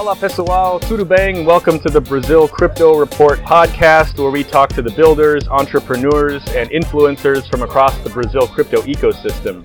Olá 0.00 0.16
pessoal, 0.16 0.80
tudo 0.80 1.04
bem? 1.04 1.44
Welcome 1.44 1.78
to 1.80 1.90
the 1.90 2.00
Brazil 2.00 2.48
Crypto 2.48 2.96
Report 2.96 3.38
podcast, 3.40 4.18
where 4.18 4.30
we 4.30 4.42
talk 4.42 4.70
to 4.70 4.80
the 4.80 4.90
builders, 4.92 5.46
entrepreneurs, 5.48 6.42
and 6.54 6.70
influencers 6.70 7.46
from 7.50 7.60
across 7.60 7.94
the 7.98 8.08
Brazil 8.08 8.48
crypto 8.48 8.80
ecosystem. 8.80 9.62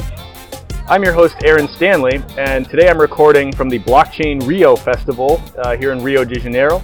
I'm 0.90 1.04
your 1.04 1.14
host, 1.14 1.38
Aaron 1.46 1.70
Stanley, 1.70 2.22
and 2.38 2.70
today 2.70 2.90
I'm 2.90 3.00
recording 3.00 3.54
from 3.54 3.70
the 3.70 3.80
Blockchain 3.80 4.46
Rio 4.46 4.76
Festival 4.76 5.42
uh, 5.58 5.78
here 5.78 5.94
in 5.94 6.04
Rio 6.04 6.26
de 6.26 6.38
Janeiro. 6.38 6.84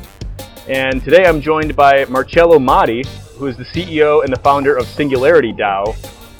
And 0.70 1.04
today 1.04 1.25
I'm 1.25 1.41
joined 1.41 1.75
by 1.75 2.05
Marcello 2.05 2.57
Mari, 2.57 3.04
who 3.36 3.47
is 3.47 3.57
the 3.57 3.65
CEO 3.65 4.23
and 4.23 4.31
the 4.31 4.39
founder 4.39 4.77
of 4.77 4.88
Singularity 4.88 5.52
DAO, 5.52 5.93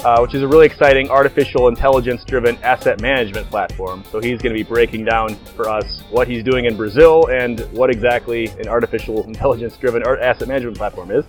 uh, 0.06 0.20
which 0.20 0.34
is 0.34 0.41
a 0.41 0.48
really 0.48 0.66
exciting 0.66 1.10
artificial 1.10 1.68
intelligence 1.68 2.23
driven 2.26 2.58
asset 2.64 3.02
management 3.02 3.48
platform. 3.50 4.04
So 4.12 4.20
he's 4.20 4.42
going 4.42 4.55
to 4.55 4.64
be 4.64 4.64
breaking 4.64 5.05
down 5.05 5.36
for 5.55 5.70
us 5.70 6.02
what 6.09 6.28
he's 6.28 6.44
doing 6.44 6.66
in 6.66 6.76
Brazil 6.76 7.28
and 7.28 7.59
what 7.72 7.90
exactly 7.90 8.48
an 8.48 8.68
artificial 8.68 9.23
intelligence 9.28 9.78
driven 9.78 10.04
asset 10.04 10.48
management 10.48 10.78
platform 10.78 11.12
is. 11.12 11.26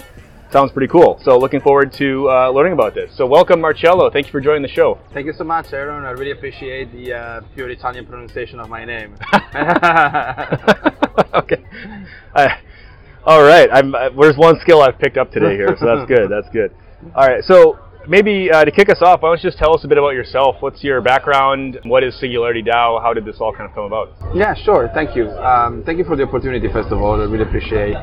Sounds 0.51 0.71
pretty 0.71 0.91
cool. 0.91 1.19
So 1.23 1.39
looking 1.39 1.61
forward 1.61 1.95
to 1.95 2.29
uh, 2.29 2.51
learning 2.51 2.75
about 2.75 2.95
this. 2.95 3.17
So 3.17 3.27
welcome, 3.27 3.61
Marcello. 3.63 4.11
Thank 4.11 4.27
you 4.27 4.33
for 4.33 4.41
joining 4.41 4.61
the 4.61 4.69
show. 4.69 4.99
Thank 5.15 5.25
you 5.25 5.33
so 5.33 5.45
much, 5.45 5.73
Aaron. 5.73 6.05
I 6.05 6.11
really 6.11 6.33
appreciate 6.33 6.93
the 6.93 7.15
uh, 7.15 7.41
pure 7.55 7.71
Italian 7.71 8.05
pronunciation 8.05 8.61
of 8.61 8.69
my 8.69 8.85
name. 8.85 9.15
okay. 11.35 11.65
all 13.25 13.43
right. 13.43 13.69
I'm, 13.73 13.93
there's 13.93 14.37
one 14.37 14.61
skill 14.61 14.83
I've 14.83 14.99
picked 14.99 15.17
up 15.17 15.33
today 15.33 15.57
here, 15.57 15.75
so 15.81 15.87
that's 15.87 16.07
good. 16.07 16.31
That's 16.31 16.51
good. 16.51 16.75
All 17.15 17.27
right. 17.27 17.43
So 17.45 17.79
maybe 18.09 18.51
uh, 18.51 18.65
to 18.65 18.71
kick 18.71 18.89
us 18.91 18.99
off, 19.01 19.23
why 19.23 19.31
don't 19.31 19.43
you 19.43 19.49
just 19.49 19.59
tell 19.59 19.75
us 19.75 19.85
a 19.85 19.89
bit 19.89 19.99
about 19.99 20.11
yourself? 20.11 20.57
What's 20.61 20.83
your 20.83 21.01
background? 21.01 21.79
What 21.85 22.05
is 22.05 22.19
Singularity 22.19 22.63
DAO? 22.63 23.01
How 23.03 23.13
did 23.13 23.25
this 23.25 23.37
all 23.41 23.53
kind 23.53 23.69
of 23.69 23.75
come 23.75 23.85
about? 23.85 24.13
Yeah, 24.35 24.55
sure. 24.55 24.91
Thank 24.95 25.17
you. 25.17 25.29
Um, 25.31 25.83
thank 25.85 25.99
you 25.99 26.05
for 26.05 26.17
the 26.17 26.25
opportunity, 26.25 26.69
first 26.73 26.91
of 26.91 27.01
all. 27.01 27.21
I 27.21 27.25
really 27.25 27.45
appreciate 27.45 27.95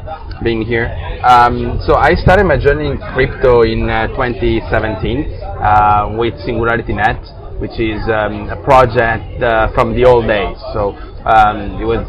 being 0.43 0.61
here. 0.61 0.87
Um, 1.23 1.79
so 1.85 1.95
I 1.95 2.15
started 2.15 2.45
my 2.45 2.57
journey 2.57 2.87
in 2.87 2.97
crypto 3.13 3.63
in 3.63 3.89
uh, 3.89 4.07
2017 4.07 5.39
uh, 5.41 6.15
with 6.17 6.37
Singularity 6.45 6.93
Net, 6.93 7.19
which 7.59 7.79
is 7.79 7.99
um, 8.07 8.49
a 8.49 8.61
project 8.63 9.41
uh, 9.43 9.73
from 9.73 9.95
the 9.95 10.05
old 10.05 10.27
days. 10.27 10.57
So 10.73 10.95
um, 11.25 11.81
it 11.81 11.85
was 11.85 12.07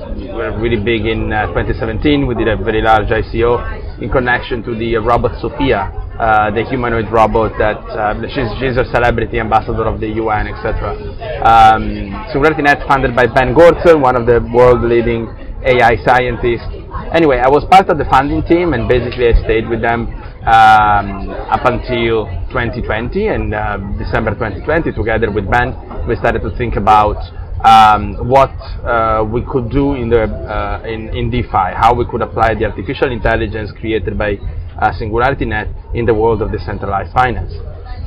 really 0.60 0.78
big 0.82 1.06
in 1.06 1.32
uh, 1.32 1.46
2017. 1.48 2.26
We 2.26 2.34
did 2.34 2.48
a 2.48 2.56
very 2.56 2.82
large 2.82 3.08
ICO 3.08 3.79
in 4.00 4.10
connection 4.10 4.62
to 4.62 4.74
the 4.74 4.96
robot 4.96 5.40
Sophia 5.40 6.10
uh, 6.20 6.50
the 6.52 6.62
humanoid 6.68 7.08
robot 7.10 7.56
that 7.56 7.80
uh, 7.96 8.12
she's, 8.28 8.44
she's 8.60 8.76
a 8.76 8.84
celebrity 8.92 9.40
ambassador 9.40 9.88
of 9.88 10.00
the 10.00 10.20
UN, 10.20 10.52
etc. 10.52 10.92
Um, 11.40 12.12
SingularityNet 12.28 12.86
funded 12.86 13.16
by 13.16 13.24
Ben 13.24 13.54
Goertzel, 13.54 13.96
one 13.98 14.16
of 14.20 14.26
the 14.26 14.44
world 14.52 14.84
leading 14.84 15.32
AI 15.64 15.96
scientists. 16.04 16.68
Anyway, 17.16 17.40
I 17.40 17.48
was 17.48 17.64
part 17.72 17.88
of 17.88 17.96
the 17.96 18.04
funding 18.04 18.44
team 18.44 18.74
and 18.74 18.86
basically 18.86 19.32
I 19.32 19.34
stayed 19.44 19.66
with 19.66 19.80
them 19.80 20.12
um, 20.44 21.32
up 21.48 21.64
until 21.64 22.28
2020 22.52 23.28
and 23.28 23.54
uh, 23.54 23.78
December 23.96 24.36
2020 24.36 24.92
together 24.92 25.30
with 25.30 25.50
Ben 25.50 25.72
we 26.08 26.16
started 26.16 26.40
to 26.42 26.50
think 26.56 26.76
about 26.76 27.16
what 27.62 28.50
uh, 28.84 29.24
we 29.24 29.42
could 29.42 29.70
do 29.70 29.94
in, 29.94 30.08
the, 30.08 30.24
uh, 30.24 30.82
in, 30.86 31.08
in 31.16 31.30
DeFi, 31.30 31.74
how 31.76 31.94
we 31.94 32.06
could 32.06 32.22
apply 32.22 32.54
the 32.54 32.64
artificial 32.64 33.12
intelligence 33.12 33.70
created 33.78 34.16
by 34.16 34.38
uh, 34.78 34.92
Singularity 34.92 35.44
Net 35.44 35.68
in 35.94 36.06
the 36.06 36.14
world 36.14 36.40
of 36.42 36.50
decentralized 36.52 37.12
finance. 37.12 37.52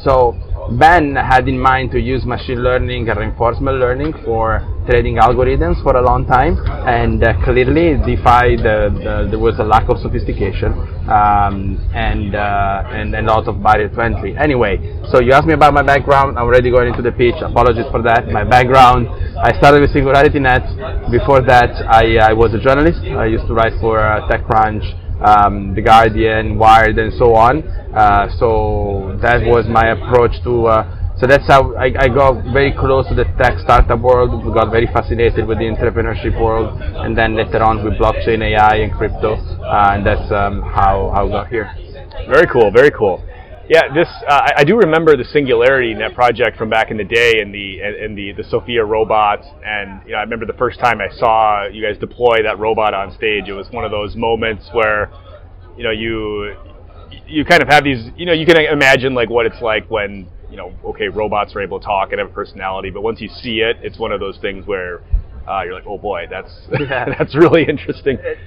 So 0.03 0.33
Ben 0.79 1.15
had 1.15 1.47
in 1.47 1.59
mind 1.59 1.91
to 1.91 1.99
use 1.99 2.25
machine 2.25 2.63
learning 2.63 3.09
and 3.09 3.19
reinforcement 3.19 3.77
learning 3.77 4.13
for 4.25 4.61
trading 4.86 5.17
algorithms 5.17 5.81
for 5.84 5.95
a 5.95 6.02
long 6.02 6.26
time, 6.26 6.58
and 6.88 7.23
uh, 7.23 7.33
clearly 7.44 7.95
DeFi 8.04 8.58
the, 8.58 8.92
the, 8.92 9.27
there 9.32 9.39
was 9.39 9.60
a 9.60 9.64
lack 9.64 9.89
of 9.89 9.98
sophistication 9.99 10.73
um, 11.10 11.80
and, 11.94 12.36
uh, 12.36 12.83
and 12.92 13.16
and 13.16 13.27
a 13.27 13.33
lot 13.33 13.48
of 13.48 13.61
barrier 13.61 13.89
to 13.89 14.02
entry. 14.02 14.36
Anyway, 14.38 14.80
so 15.11 15.22
you 15.22 15.32
asked 15.32 15.48
me 15.48 15.54
about 15.54 15.73
my 15.73 15.83
background. 15.83 16.38
I'm 16.38 16.45
already 16.45 16.72
going 16.72 16.89
into 16.89 17.02
the 17.02 17.11
pitch. 17.11 17.36
Apologies 17.42 17.86
for 17.92 18.02
that. 18.04 18.27
My 18.27 18.43
background: 18.43 19.08
I 19.38 19.58
started 19.58 19.82
with 19.82 19.92
Singularity 19.92 20.39
Net. 20.39 20.64
Before 21.11 21.42
that, 21.42 21.72
I, 21.88 22.17
I 22.30 22.33
was 22.33 22.54
a 22.54 22.60
journalist. 22.60 22.99
I 23.04 23.26
used 23.26 23.48
to 23.48 23.54
write 23.54 23.73
for 23.80 23.99
uh, 23.99 24.27
TechCrunch 24.27 24.83
um, 25.23 25.73
The 25.76 25.82
Guardian, 25.82 26.58
Wired, 26.58 26.98
and 26.98 27.14
so 27.14 27.36
on. 27.36 27.64
Uh, 27.93 28.27
so 28.39 29.17
that 29.22 29.45
was 29.45 29.66
my 29.67 29.92
approach 29.92 30.42
to. 30.43 31.02
So 31.23 31.28
that's 31.28 31.48
how 31.48 31.73
I, 31.76 31.86
I, 31.98 32.10
got 32.10 32.44
very 32.52 32.73
close 32.73 33.08
to 33.08 33.16
the 33.16 33.23
tech 33.39 33.58
startup 33.64 34.02
world. 34.02 34.45
We 34.45 34.52
got 34.52 34.72
very 34.72 34.88
fascinated 34.88 35.48
with 35.48 35.58
the 35.58 35.64
entrepreneurship 35.64 36.38
world, 36.38 36.82
and 36.82 37.17
then 37.17 37.34
later 37.34 37.64
on 37.64 37.82
with 37.82 37.94
blockchain, 37.94 38.44
AI, 38.44 38.84
and 38.84 38.92
crypto, 38.92 39.36
uh, 39.36 39.94
and 39.95 40.06
that's 40.06 40.30
um, 40.34 40.61
how, 40.64 41.14
how 41.16 41.26
I 41.26 41.32
got 41.32 41.48
here. 41.48 41.73
Very 42.28 42.45
cool. 42.52 42.72
Very 42.72 42.92
cool. 42.92 43.23
Yeah, 43.70 43.84
this 43.94 44.10
uh, 44.28 44.34
I, 44.34 44.52
I, 44.58 44.64
do 44.66 44.76
remember 44.76 45.16
the 45.16 45.23
Singularity 45.23 45.94
Net 45.94 46.14
project 46.14 46.58
from 46.58 46.70
back 46.70 46.92
in 46.92 46.98
the 46.98 47.06
day, 47.06 47.40
and 47.40 47.55
the 47.55 47.80
and 47.80 48.17
the 48.17 48.34
the 48.34 48.44
Sophia 48.44 48.84
robot, 48.84 49.40
and 49.66 50.02
you 50.05 50.11
know 50.11 50.17
I 50.17 50.23
remember 50.23 50.45
the 50.45 50.60
first 50.60 50.78
time 50.82 51.00
I 51.00 51.08
saw 51.16 51.67
you 51.67 51.82
guys 51.82 51.98
deploy 52.02 52.44
that 52.44 52.60
robot 52.60 52.94
on 52.94 53.16
stage. 53.16 53.48
It 53.48 53.54
was 53.54 53.72
one 53.72 53.86
of 53.86 53.92
those 53.92 54.17
moments 54.17 54.67
where, 54.73 55.10
you 55.78 55.86
know, 55.86 55.92
you 55.92 56.54
you 57.28 57.45
kind 57.45 57.64
of 57.64 57.70
have 57.70 57.86
these, 57.86 58.10
you 58.17 58.26
know, 58.26 58.34
you 58.34 58.45
can 58.45 58.58
imagine 58.58 59.14
like 59.14 59.30
what 59.30 59.45
it's 59.45 59.61
like 59.61 59.90
when 59.90 60.28
you 60.53 60.58
know, 60.58 60.71
okay, 60.86 61.08
robots 61.08 61.55
are 61.55 61.61
able 61.61 61.80
to 61.80 61.86
talk 61.86 62.11
and 62.11 62.19
have 62.19 62.30
a 62.30 62.33
personality, 62.33 62.91
but 62.91 63.02
once 63.02 63.19
you 63.19 63.27
see 63.27 63.61
it, 63.61 63.77
it's 63.81 63.97
one 63.97 64.11
of 64.11 64.19
those 64.19 64.37
things 64.37 64.67
where 64.67 65.02
uh, 65.49 65.64
you're 65.64 65.73
like, 65.73 65.87
oh 65.87 65.97
boy, 65.97 66.27
that's 66.30 66.53
yeah. 66.80 67.05
that's 67.17 67.36
really 67.36 67.64
interesting. 67.67 68.19
It, 68.21 68.37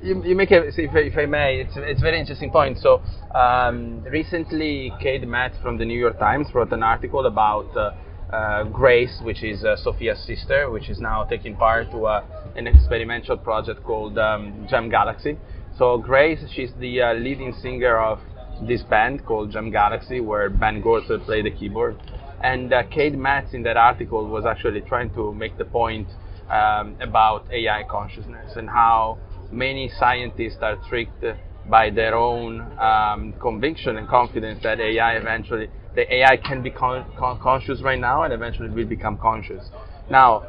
you, 0.00 0.22
you 0.24 0.36
make 0.36 0.52
a, 0.52 0.68
if, 0.68 0.74
if 0.78 1.18
I 1.18 1.26
may, 1.26 1.62
it's, 1.62 1.72
it's 1.74 2.00
a 2.00 2.04
very 2.04 2.20
interesting 2.20 2.52
point. 2.52 2.78
So 2.78 3.02
um, 3.34 4.04
recently, 4.04 4.92
Cade 5.02 5.26
Metz 5.26 5.56
from 5.60 5.78
the 5.78 5.84
New 5.84 5.98
York 5.98 6.20
Times 6.20 6.46
wrote 6.54 6.70
an 6.70 6.84
article 6.84 7.26
about 7.26 7.76
uh, 7.76 7.90
uh, 8.32 8.62
Grace, 8.62 9.18
which 9.24 9.42
is 9.42 9.64
uh, 9.64 9.74
Sophia's 9.82 10.24
sister, 10.24 10.70
which 10.70 10.88
is 10.88 11.00
now 11.00 11.24
taking 11.24 11.56
part 11.56 11.90
to 11.90 12.06
uh, 12.06 12.24
an 12.54 12.68
experimental 12.68 13.36
project 13.36 13.82
called 13.82 14.16
um, 14.16 14.64
Jam 14.70 14.88
Galaxy. 14.88 15.36
So 15.76 15.98
Grace, 15.98 16.38
she's 16.54 16.70
the 16.78 17.02
uh, 17.02 17.14
leading 17.14 17.52
singer 17.52 17.98
of 17.98 18.20
this 18.66 18.82
band 18.82 19.24
called 19.24 19.52
Jam 19.52 19.70
Galaxy, 19.70 20.20
where 20.20 20.50
Ben 20.50 20.82
Goertzel 20.82 21.24
played 21.24 21.46
the 21.46 21.50
keyboard. 21.50 21.96
And 22.42 22.72
uh, 22.72 22.84
Cade 22.84 23.18
Metz 23.18 23.52
in 23.52 23.62
that 23.64 23.76
article 23.76 24.26
was 24.28 24.44
actually 24.46 24.80
trying 24.82 25.10
to 25.14 25.34
make 25.34 25.58
the 25.58 25.64
point 25.64 26.08
um, 26.50 26.96
about 27.00 27.46
AI 27.52 27.82
consciousness 27.88 28.52
and 28.56 28.68
how 28.68 29.18
many 29.50 29.90
scientists 29.98 30.58
are 30.60 30.76
tricked 30.88 31.24
by 31.68 31.90
their 31.90 32.14
own 32.14 32.60
um, 32.78 33.34
conviction 33.40 33.96
and 33.96 34.08
confidence 34.08 34.60
that 34.62 34.80
AI 34.80 35.16
eventually, 35.16 35.68
the 35.94 36.12
AI 36.14 36.36
can 36.36 36.62
be 36.62 36.70
con- 36.70 37.04
con- 37.18 37.38
conscious 37.40 37.82
right 37.82 37.98
now 37.98 38.22
and 38.22 38.32
eventually 38.32 38.70
will 38.70 38.86
become 38.86 39.18
conscious. 39.18 39.68
Now, 40.10 40.44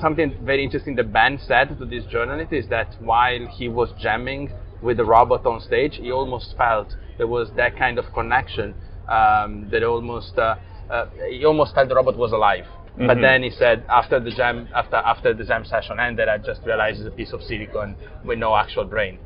something 0.00 0.34
very 0.44 0.64
interesting 0.64 0.94
that 0.96 1.12
Ben 1.12 1.38
said 1.46 1.76
to 1.78 1.84
this 1.84 2.04
journalist 2.06 2.52
is 2.52 2.68
that 2.68 2.94
while 3.00 3.46
he 3.48 3.68
was 3.68 3.90
jamming 4.00 4.50
with 4.82 4.96
the 4.96 5.04
robot 5.04 5.46
on 5.46 5.60
stage, 5.60 5.96
he 5.96 6.10
almost 6.10 6.54
felt 6.56 6.94
there 7.18 7.26
was 7.26 7.50
that 7.56 7.76
kind 7.78 7.98
of 7.98 8.12
connection 8.12 8.74
um, 9.08 9.68
that 9.70 9.82
almost 9.82 10.36
uh, 10.38 10.56
uh, 10.90 11.06
he 11.28 11.44
almost 11.44 11.74
felt 11.74 11.88
the 11.88 11.94
robot 11.94 12.16
was 12.16 12.32
alive. 12.32 12.64
Mm-hmm. 12.64 13.06
But 13.06 13.20
then 13.20 13.42
he 13.42 13.50
said 13.50 13.84
after 13.88 14.20
the 14.20 14.30
jam 14.30 14.68
after 14.74 14.96
after 14.96 15.32
the 15.32 15.44
jam 15.44 15.64
session 15.64 15.98
ended, 15.98 16.28
I 16.28 16.38
just 16.38 16.60
realized 16.64 17.00
it's 17.00 17.08
a 17.08 17.10
piece 17.10 17.32
of 17.32 17.42
silicon 17.42 17.96
with 18.24 18.38
no 18.38 18.54
actual 18.54 18.84
brain. 18.84 19.18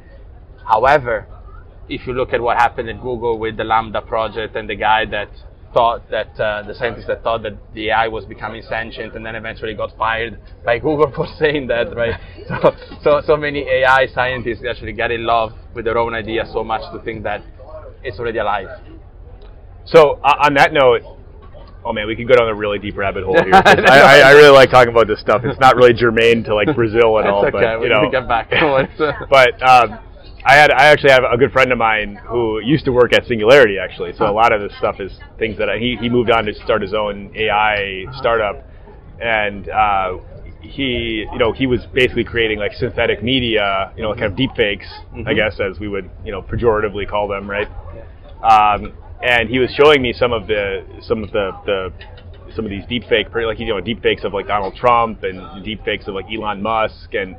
However, 0.65 1.27
if 1.89 2.07
you 2.07 2.13
look 2.13 2.33
at 2.33 2.41
what 2.41 2.57
happened 2.57 2.89
at 2.89 3.01
Google 3.01 3.39
with 3.39 3.57
the 3.57 3.63
LaMDA 3.63 4.07
project 4.07 4.57
and 4.57 4.69
the 4.69 4.75
guy 4.77 5.05
that 5.07 5.31
thought 5.77 6.11
that 6.11 6.41
uh, 6.41 6.63
the 6.67 6.75
scientist 6.75 7.07
that 7.07 7.23
thought 7.23 7.43
that 7.43 7.53
the 7.75 7.91
AI 7.91 8.09
was 8.09 8.25
becoming 8.25 8.63
sentient 8.63 9.15
and 9.15 9.27
then 9.27 9.37
eventually 9.37 9.75
got 9.75 9.95
fired 9.99 10.41
by 10.65 10.79
Google 10.87 11.13
for 11.15 11.27
saying 11.39 11.67
that, 11.69 11.95
right? 11.95 12.19
So, 12.47 12.77
so, 13.03 13.23
so 13.27 13.37
many 13.37 13.67
AI 13.69 14.07
scientists 14.15 14.63
actually 14.69 14.93
get 14.93 15.11
in 15.11 15.27
love 15.27 15.51
with 15.75 15.85
their 15.85 15.99
own 15.99 16.15
idea 16.15 16.45
so 16.53 16.63
much 16.63 16.83
to 16.93 17.03
think 17.03 17.25
that 17.25 17.43
it's 18.05 18.21
already 18.21 18.39
alive. 18.39 18.69
So, 19.85 20.21
uh, 20.23 20.47
on 20.47 20.55
that 20.55 20.73
note, 20.73 21.03
Oh 21.85 21.93
man, 21.93 22.09
we 22.09 22.17
could 22.17 22.27
go 22.27 22.35
down 22.35 22.49
a 22.49 22.55
really 22.55 22.81
deep 22.81 22.97
rabbit 22.97 23.23
hole 23.23 23.41
here. 23.41 23.55
I, 23.65 23.79
I, 23.87 24.19
I, 24.19 24.31
really 24.33 24.51
like 24.51 24.71
talking 24.71 24.93
about 24.93 25.07
this 25.07 25.21
stuff. 25.21 25.43
It's 25.45 25.61
not 25.61 25.77
really 25.77 25.93
germane 25.93 26.43
to 26.43 26.53
like 26.53 26.75
Brazil 26.75 27.17
at 27.21 27.29
all, 27.29 27.47
okay. 27.47 27.53
but 27.53 27.81
you 27.81 27.89
know. 27.89 28.03
We 28.03 28.11
get 28.11 28.27
back. 28.27 28.51
but 28.51 29.63
um, 29.63 30.01
I 30.47 30.55
had 30.55 30.71
I 30.71 30.87
actually 30.87 31.11
have 31.11 31.25
a 31.25 31.37
good 31.37 31.51
friend 31.51 31.73
of 31.73 31.79
mine 31.79 32.21
who 32.25 32.61
used 32.61 32.85
to 32.85 32.93
work 32.93 33.13
at 33.13 33.27
Singularity 33.27 33.79
actually. 33.79 34.13
So 34.13 34.31
a 34.31 34.31
lot 34.31 34.53
of 34.53 34.61
this 34.61 34.79
stuff 34.79 35.01
is 35.01 35.11
things 35.41 35.59
that 35.59 35.69
I, 35.69 35.79
he 35.79 35.97
he 36.01 36.09
moved 36.09 36.31
on 36.31 36.45
to 36.45 36.55
start 36.55 36.83
his 36.83 36.95
own 36.95 37.33
AI 37.35 38.05
startup, 38.13 38.65
and 39.21 39.69
uh, 39.69 40.19
he 40.61 41.27
you 41.33 41.39
know 41.39 41.51
he 41.53 41.67
was 41.67 41.81
basically 41.93 42.23
creating 42.23 42.61
like 42.61 42.73
synthetic 42.75 43.25
media, 43.25 43.93
you 43.97 44.05
know, 44.05 44.13
kind 44.13 44.27
of 44.27 44.37
deep 44.37 44.51
fakes, 44.57 44.87
mm-hmm. 44.87 45.27
I 45.27 45.35
guess 45.35 45.59
as 45.59 45.81
we 45.81 45.89
would 45.89 46.09
you 46.25 46.31
know 46.31 46.43
pejoratively 46.43 47.09
call 47.09 47.27
them, 47.27 47.51
right? 47.51 47.69
Um, 48.41 48.93
and 49.25 49.49
he 49.49 49.59
was 49.59 49.71
showing 49.73 50.01
me 50.01 50.13
some 50.13 50.33
of 50.33 50.47
the 50.47 50.87
some 51.03 51.25
of 51.25 51.33
the, 51.33 51.51
the 51.67 51.93
some 52.55 52.65
of 52.65 52.71
these 52.71 52.87
deep 52.89 53.03
fake 53.09 53.35
like 53.35 53.59
you 53.59 53.67
know 53.67 53.81
deep 53.81 54.01
fakes 54.01 54.23
of 54.23 54.33
like 54.33 54.47
Donald 54.47 54.77
Trump 54.77 55.25
and 55.25 55.65
deep 55.65 55.85
fakes 55.85 56.07
of 56.07 56.15
like 56.15 56.27
Elon 56.33 56.63
Musk 56.63 57.15
and 57.15 57.37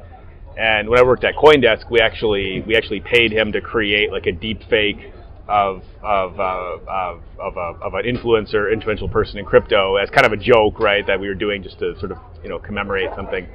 and 0.57 0.89
when 0.89 0.99
I 0.99 1.03
worked 1.03 1.23
at 1.23 1.35
CoinDesk, 1.35 1.89
we 1.91 2.01
actually 2.01 2.63
we 2.65 2.75
actually 2.75 3.01
paid 3.01 3.31
him 3.31 3.51
to 3.51 3.61
create 3.61 4.11
like 4.11 4.25
a 4.25 4.31
deep 4.31 4.61
fake 4.69 5.13
of 5.47 5.83
of 6.03 6.39
uh, 6.39 6.77
of 6.87 7.21
of, 7.39 7.57
a, 7.57 7.79
of 7.83 7.93
an 7.93 8.05
influencer, 8.05 8.73
influential 8.73 9.07
person 9.07 9.37
in 9.37 9.45
crypto 9.45 9.97
as 9.97 10.09
kind 10.09 10.25
of 10.25 10.33
a 10.33 10.37
joke, 10.37 10.79
right? 10.79 11.05
That 11.05 11.19
we 11.19 11.27
were 11.27 11.35
doing 11.35 11.61
just 11.61 11.77
to 11.79 11.97
sort 11.99 12.11
of 12.11 12.17
you 12.43 12.49
know 12.49 12.57
commemorate 12.57 13.11
something. 13.15 13.47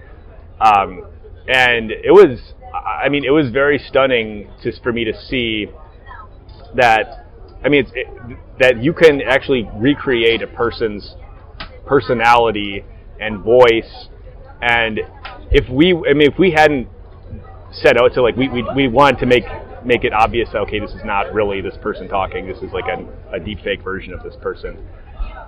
Um, 0.61 1.05
and 1.49 1.91
it 1.91 2.13
was, 2.13 2.55
I 2.73 3.09
mean, 3.09 3.25
it 3.25 3.31
was 3.31 3.51
very 3.51 3.79
stunning 3.79 4.49
just 4.63 4.81
for 4.83 4.93
me 4.93 5.05
to 5.05 5.13
see 5.29 5.67
that. 6.77 7.27
I 7.65 7.69
mean, 7.69 7.85
it's, 7.85 7.93
it, 7.95 8.39
that 8.61 8.83
you 8.83 8.93
can 8.93 9.21
actually 9.23 9.69
recreate 9.75 10.43
a 10.43 10.47
person's 10.47 11.17
personality 11.85 12.85
and 13.21 13.43
voice, 13.43 14.09
and 14.61 15.01
if 15.53 15.69
we, 15.69 15.93
I 15.93 16.15
mean, 16.15 16.31
if 16.33 16.39
we 16.39 16.51
hadn't 16.51 16.89
set 17.73 17.97
out 17.97 18.13
to 18.15 18.23
like 18.23 18.37
we, 18.37 18.49
we, 18.49 18.65
we 18.75 18.89
wanted 18.89 19.19
to 19.21 19.27
make 19.27 19.45
make 19.85 20.05
it 20.05 20.13
obvious 20.13 20.49
okay 20.55 20.79
this 20.79 20.93
is 20.93 21.01
not 21.05 21.33
really 21.33 21.61
this 21.61 21.77
person 21.83 22.07
talking. 22.09 22.47
This 22.47 22.59
is 22.59 22.73
like 22.73 22.85
a, 22.87 23.35
a 23.35 23.41
deep 23.41 23.61
fake 23.65 23.83
version 23.83 24.13
of 24.13 24.23
this 24.23 24.37
person. 24.41 24.77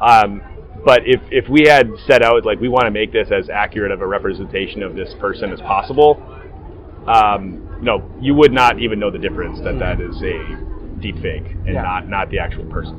Um, 0.01 0.43
but 0.85 1.03
if, 1.05 1.21
if 1.31 1.49
we 1.49 1.67
had 1.69 1.89
set 2.07 2.23
out 2.23 2.45
like 2.45 2.61
we 2.61 2.69
want 2.69 2.85
to 2.87 2.91
make 2.91 3.13
this 3.13 3.29
as 3.31 3.49
accurate 3.49 3.93
of 3.93 4.01
a 4.01 4.07
representation 4.07 4.83
of 4.83 4.97
this 4.97 5.15
person 5.21 5.53
as 5.53 5.61
possible 5.61 6.21
um, 7.07 7.79
no 7.81 8.11
you 8.21 8.35
would 8.35 8.53
not 8.53 8.81
even 8.81 8.99
know 8.99 9.11
the 9.11 9.19
difference 9.19 9.61
that 9.63 9.79
that 9.79 10.01
is 10.01 10.17
a 10.23 11.01
deep 11.01 11.17
fake 11.21 11.45
and 11.67 11.75
Yeah. 11.75 11.83
not 11.83 12.09
not 12.09 12.31
the 12.31 12.39
actual 12.39 12.65
person. 12.67 12.97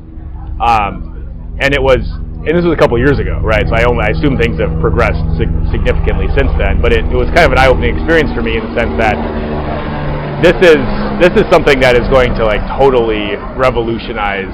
Um, 0.61 1.57
and 1.59 1.73
it 1.73 1.81
was 1.81 1.99
and 2.45 2.53
this 2.53 2.63
was 2.63 2.73
a 2.73 2.79
couple 2.79 2.97
years 2.97 3.17
ago 3.19 3.41
right? 3.41 3.65
So 3.67 3.73
I 3.75 3.83
only 3.85 4.05
I 4.05 4.13
assume 4.13 4.37
things 4.37 4.59
have 4.59 4.71
progressed 4.79 5.21
sig- 5.37 5.51
significantly 5.73 6.27
since 6.37 6.49
then 6.61 6.81
but 6.81 6.93
it, 6.93 7.05
it 7.05 7.17
was 7.17 7.27
kind 7.33 7.45
of 7.49 7.51
an 7.51 7.59
eye-opening 7.59 7.97
experience 7.97 8.29
for 8.33 8.41
me 8.41 8.57
in 8.57 8.63
the 8.65 8.73
sense 8.77 8.93
that 9.01 9.17
this 10.43 10.57
is 10.61 10.81
this 11.23 11.33
is 11.41 11.45
something 11.51 11.79
that 11.79 11.95
is 11.95 12.07
going 12.09 12.35
to 12.35 12.43
like 12.45 12.61
totally 12.77 13.33
revolutionize 13.57 14.51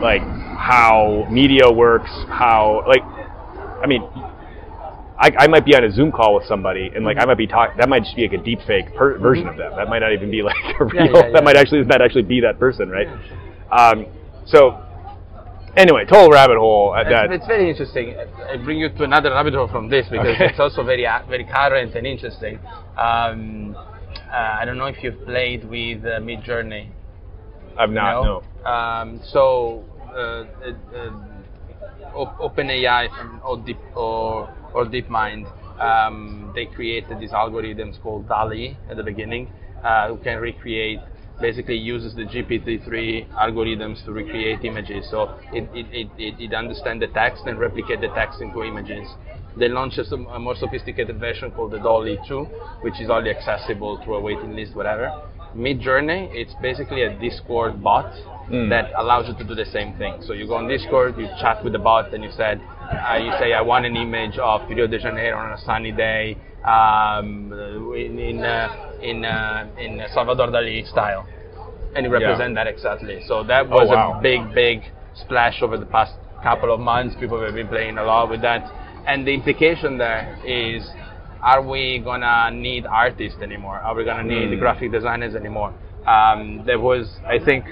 like 0.00 0.22
how 0.56 1.26
media 1.30 1.70
works 1.70 2.10
how 2.28 2.82
like 2.88 3.02
i 3.82 3.86
mean 3.86 4.02
I, 5.20 5.30
I 5.36 5.46
might 5.48 5.64
be 5.66 5.74
on 5.74 5.82
a 5.84 5.90
zoom 5.90 6.12
call 6.12 6.34
with 6.36 6.46
somebody 6.46 6.90
and 6.94 7.04
like 7.04 7.18
i 7.18 7.24
might 7.24 7.36
be 7.38 7.46
talking 7.46 7.76
that 7.78 7.88
might 7.88 8.04
just 8.04 8.16
be 8.16 8.22
like 8.26 8.40
a 8.40 8.42
deep 8.42 8.60
fake 8.66 8.94
per- 8.96 9.18
version 9.18 9.46
of 9.48 9.56
them. 9.56 9.72
That 9.76 9.88
might 9.88 9.98
not 10.00 10.12
even 10.12 10.30
be 10.30 10.42
like 10.42 10.56
a 10.80 10.84
real 10.84 10.94
Yeah, 10.94 11.04
yeah, 11.12 11.26
yeah. 11.26 11.32
that 11.32 11.44
might 11.44 11.56
actually 11.56 11.84
that 11.84 12.00
actually 12.00 12.22
be 12.22 12.40
that 12.40 12.58
person 12.58 12.88
right? 12.88 13.08
Um, 13.70 14.06
so 14.46 14.82
anyway 15.78 16.04
total 16.04 16.30
rabbit 16.30 16.58
hole 16.58 16.94
at 16.94 17.06
It's, 17.06 17.10
that 17.14 17.32
it's 17.32 17.46
very 17.46 17.70
interesting. 17.70 18.14
I 18.52 18.56
bring 18.56 18.78
you 18.78 18.88
to 18.90 19.04
another 19.04 19.30
rabbit 19.30 19.54
hole 19.54 19.68
from 19.68 19.88
this 19.88 20.06
because 20.10 20.34
Okay. 20.34 20.46
it's 20.50 20.60
also 20.60 20.82
very 20.82 21.06
uh, 21.06 21.20
very 21.28 21.44
current 21.44 21.94
and 21.94 22.06
interesting. 22.06 22.58
Um, 22.96 23.76
uh, 23.76 24.58
I 24.60 24.64
don't 24.66 24.76
know 24.76 24.86
if 24.86 25.02
you've 25.02 25.24
played 25.24 25.64
with 25.64 26.04
uh, 26.04 26.18
Midjourney. 26.20 26.88
i've 27.78 27.90
not 27.90 28.22
No. 28.24 28.42
no 28.64 28.70
Um, 28.70 29.20
so, 29.24 29.84
uh, 30.10 30.44
uh, 30.66 30.98
uh, 31.00 32.20
Op- 32.22 32.38
OpenAI 32.38 33.08
or, 33.44 33.56
Deep, 33.58 33.78
or, 33.94 34.52
or 34.74 34.84
DeepMind, 34.84 35.46
um, 35.80 36.52
they 36.54 36.66
created 36.66 37.20
these 37.20 37.30
algorithms 37.30 38.00
called 38.02 38.28
DALL-E 38.28 38.76
at 38.90 38.96
the 38.96 39.02
beginning, 39.02 39.50
uh, 39.84 40.08
who 40.08 40.16
can 40.18 40.38
recreate, 40.40 41.00
basically 41.40 41.76
uses 41.76 42.14
the 42.14 42.22
GPT-3 42.22 43.28
algorithms 43.32 44.04
to 44.04 44.12
recreate 44.12 44.64
images. 44.64 45.08
So 45.10 45.38
it, 45.52 45.68
it, 45.74 46.08
it, 46.18 46.40
it, 46.40 46.54
understands 46.54 47.00
the 47.00 47.08
text 47.08 47.44
and 47.46 47.58
replicate 47.58 48.00
the 48.00 48.08
text 48.08 48.40
into 48.40 48.62
images. 48.62 49.06
They 49.56 49.68
launched 49.68 49.98
a, 49.98 50.14
a 50.14 50.38
more 50.38 50.56
sophisticated 50.56 51.18
version 51.18 51.50
called 51.50 51.72
the 51.72 51.78
DALL-E 51.78 52.18
2, 52.26 52.44
which 52.82 53.00
is 53.00 53.10
only 53.10 53.30
accessible 53.30 54.00
through 54.04 54.16
a 54.16 54.20
waiting 54.20 54.54
list, 54.54 54.74
whatever. 54.74 55.22
Midjourney, 55.56 56.28
it's 56.32 56.54
basically 56.60 57.02
a 57.02 57.18
Discord 57.18 57.82
bot 57.82 58.12
Mm. 58.48 58.70
that 58.70 58.92
allows 58.96 59.28
you 59.28 59.34
to 59.34 59.44
do 59.44 59.54
the 59.54 59.66
same 59.66 59.92
thing. 59.98 60.22
So 60.22 60.32
you 60.32 60.46
go 60.46 60.54
on 60.54 60.68
Discord, 60.68 61.18
you 61.18 61.28
chat 61.38 61.62
with 61.62 61.74
the 61.74 61.78
bot, 61.78 62.14
and 62.14 62.24
you 62.24 62.30
said, 62.34 62.58
uh, 62.90 63.16
you 63.16 63.30
say, 63.38 63.52
I 63.52 63.60
want 63.60 63.84
an 63.84 63.94
image 63.94 64.38
of 64.38 64.66
Rio 64.70 64.86
de 64.86 64.98
Janeiro 64.98 65.36
on 65.36 65.52
a 65.52 65.58
sunny 65.58 65.92
day 65.92 66.34
um, 66.64 67.52
in 67.94 68.18
in 68.18 68.42
uh, 68.42 68.87
in, 69.02 69.24
uh, 69.24 69.68
in 69.78 70.02
Salvador 70.12 70.48
Dali 70.48 70.86
style, 70.88 71.26
and 71.94 72.04
you 72.04 72.10
represent 72.12 72.54
that 72.54 72.66
exactly. 72.66 73.20
So 73.26 73.42
that 73.44 73.66
Oh, 73.66 73.76
was 73.76 73.88
wow. 73.88 74.18
a 74.18 74.22
big, 74.22 74.54
big 74.54 74.82
splash 75.14 75.62
over 75.62 75.76
the 75.76 75.86
past 75.86 76.14
couple 76.42 76.72
of 76.72 76.80
months. 76.80 77.16
People 77.18 77.40
have 77.40 77.54
been 77.54 77.68
playing 77.68 77.98
a 77.98 78.04
lot 78.04 78.28
with 78.30 78.42
that, 78.42 78.70
and 79.06 79.26
the 79.26 79.32
implication 79.32 79.98
there 79.98 80.38
is. 80.44 80.88
Are 81.40 81.62
we 81.62 82.00
gonna 82.00 82.50
need 82.50 82.84
artists 82.84 83.40
anymore? 83.40 83.76
Are 83.78 83.94
we 83.94 84.04
gonna 84.04 84.24
need 84.24 84.50
Mm. 84.50 84.58
graphic 84.58 84.90
designers 84.90 85.36
anymore? 85.36 85.72
Um, 86.04 86.64
there 86.66 86.80
was, 86.80 87.20
I 87.24 87.38
think, 87.38 87.64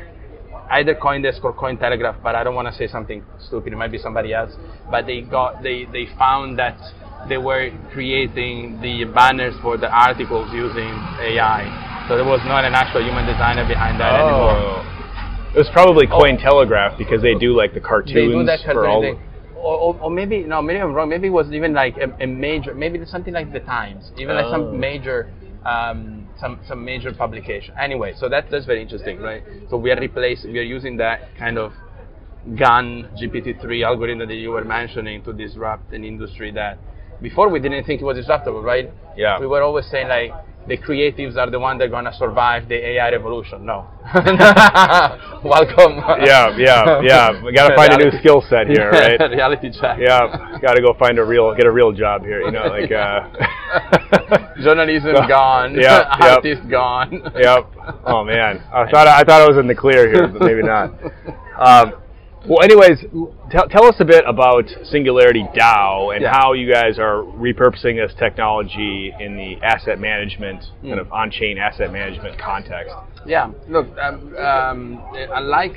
either 0.70 0.94
CoinDesk 0.94 1.42
or 1.42 1.52
Cointelegraph, 1.52 2.16
but 2.22 2.36
I 2.36 2.44
don't 2.44 2.54
want 2.54 2.68
to 2.68 2.74
say 2.74 2.86
something 2.86 3.24
stupid. 3.40 3.72
It 3.72 3.76
might 3.76 3.90
be 3.90 3.98
somebody 3.98 4.32
else. 4.32 4.56
But 4.88 5.06
they 5.06 5.20
got 5.22 5.62
they 5.64 5.84
they 5.92 6.06
found 6.16 6.58
that 6.60 6.78
they 7.28 7.38
were 7.38 7.70
creating 7.92 8.80
the 8.80 9.04
banners 9.04 9.54
for 9.62 9.76
the 9.76 9.88
articles 9.90 10.52
using 10.52 10.92
AI. 11.20 11.66
So 12.08 12.16
there 12.16 12.24
was 12.24 12.40
not 12.44 12.64
an 12.64 12.74
actual 12.74 13.02
human 13.02 13.26
designer 13.26 13.66
behind 13.66 14.00
that 14.00 14.14
anymore. 14.14 14.56
oh 14.56 14.96
it 15.56 15.60
was 15.60 15.70
probably 15.72 16.06
Cointelegraph 16.06 16.98
because 16.98 17.22
they 17.22 17.34
do 17.34 17.56
like 17.56 17.72
the 17.72 17.80
cartoons 17.80 18.14
They 18.14 18.26
do 18.26 18.44
that 18.44 18.60
for 18.62 18.86
all 18.86 19.00
thing. 19.00 19.18
Or, 19.56 19.74
or, 19.74 20.00
or 20.02 20.10
maybe 20.10 20.42
no, 20.42 20.60
maybe 20.60 20.78
I'm 20.78 20.92
wrong. 20.92 21.08
Maybe 21.08 21.28
it 21.28 21.30
was 21.30 21.50
even 21.50 21.72
like 21.72 21.96
a, 21.96 22.14
a 22.22 22.26
major, 22.26 22.74
maybe 22.74 22.98
it's 22.98 23.10
something 23.10 23.32
like 23.32 23.52
the 23.52 23.60
Times, 23.60 24.12
even 24.18 24.36
like 24.36 24.46
Oh. 24.46 24.52
some 24.52 24.78
major, 24.78 25.32
um, 25.64 26.28
some 26.38 26.60
some 26.68 26.84
major 26.84 27.10
publication. 27.12 27.74
Anyway, 27.80 28.12
so 28.18 28.28
that 28.28 28.50
that's 28.50 28.66
very 28.66 28.82
interesting, 28.82 29.18
right? 29.20 29.42
So 29.70 29.78
we 29.78 29.90
are 29.90 29.98
replacing, 29.98 30.52
we 30.52 30.58
are 30.58 30.70
using 30.76 30.98
that 30.98 31.34
kind 31.38 31.56
of 31.56 31.72
gun 32.54 33.08
GPT-3 33.18 33.82
algorithm 33.82 34.28
that 34.28 34.34
you 34.34 34.50
were 34.50 34.64
mentioning 34.64 35.22
to 35.24 35.32
disrupt 35.32 35.92
an 35.94 36.04
industry 36.04 36.52
that 36.52 36.78
before 37.22 37.48
we 37.48 37.58
didn't 37.60 37.84
think 37.84 38.00
it 38.00 38.04
was 38.04 38.16
disruptable, 38.16 38.62
right? 38.62 38.90
Yeah. 39.16 39.38
We 39.40 39.46
were 39.46 39.62
always 39.62 39.86
saying 39.90 40.08
like 40.08 40.32
the 40.68 40.76
creatives 40.76 41.36
are 41.36 41.48
the 41.48 41.60
ones 41.60 41.78
that 41.78 41.84
are 41.86 41.88
gonna 41.88 42.12
survive 42.12 42.68
the 42.68 42.74
AI 42.74 43.10
revolution. 43.12 43.64
No. 43.64 43.86
Welcome. 45.44 45.96
yeah, 46.24 46.56
yeah, 46.56 47.00
yeah. 47.02 47.44
We 47.44 47.52
got 47.52 47.68
to 47.68 47.76
find 47.76 47.92
a 47.92 47.98
new 47.98 48.10
skill 48.18 48.42
set 48.48 48.66
here, 48.66 48.90
right? 48.90 49.18
Reality 49.30 49.70
check. 49.70 49.98
yeah, 50.00 50.58
got 50.60 50.74
to 50.74 50.82
go 50.82 50.92
find 50.98 51.18
a 51.18 51.24
real, 51.24 51.54
get 51.54 51.66
a 51.66 51.70
real 51.70 51.92
job 51.92 52.22
here. 52.22 52.40
You 52.42 52.50
know, 52.50 52.66
like. 52.66 52.90
Uh, 52.90 53.28
Journalism 54.62 55.14
So- 55.14 55.28
gone. 55.28 55.74
Yeah, 55.74 56.08
yep. 56.18 56.36
Artist 56.38 56.68
gone. 56.68 57.12
yep. 57.36 57.66
Oh 58.04 58.24
man, 58.24 58.58
I 58.72 58.90
thought 58.90 59.06
I 59.06 59.22
thought 59.22 59.42
I 59.42 59.48
was 59.48 59.58
in 59.58 59.66
the 59.66 59.74
clear 59.74 60.08
here, 60.12 60.26
but 60.28 60.42
maybe 60.42 60.62
not. 60.62 60.90
Um, 61.58 61.94
well, 62.48 62.62
anyways, 62.62 63.04
tell, 63.50 63.68
tell 63.68 63.84
us 63.86 63.96
a 64.00 64.04
bit 64.04 64.24
about 64.26 64.64
Singularity 64.84 65.44
DAO 65.54 66.10
and 66.14 66.22
Yeah. 66.22 66.32
how 66.32 66.52
you 66.52 66.70
guys 66.72 66.98
are 66.98 67.22
repurposing 67.22 67.96
this 67.96 68.14
technology 68.18 69.12
in 69.20 69.36
the 69.36 69.56
asset 69.64 69.98
management, 69.98 70.60
kind 70.82 70.94
Hmm. 70.94 70.98
of 70.98 71.12
on-chain 71.12 71.58
asset 71.58 71.92
management 71.92 72.38
context. 72.38 72.94
Yeah, 73.26 73.50
look, 73.68 73.86
um, 73.98 74.36
um, 74.36 75.02
unlike 75.34 75.76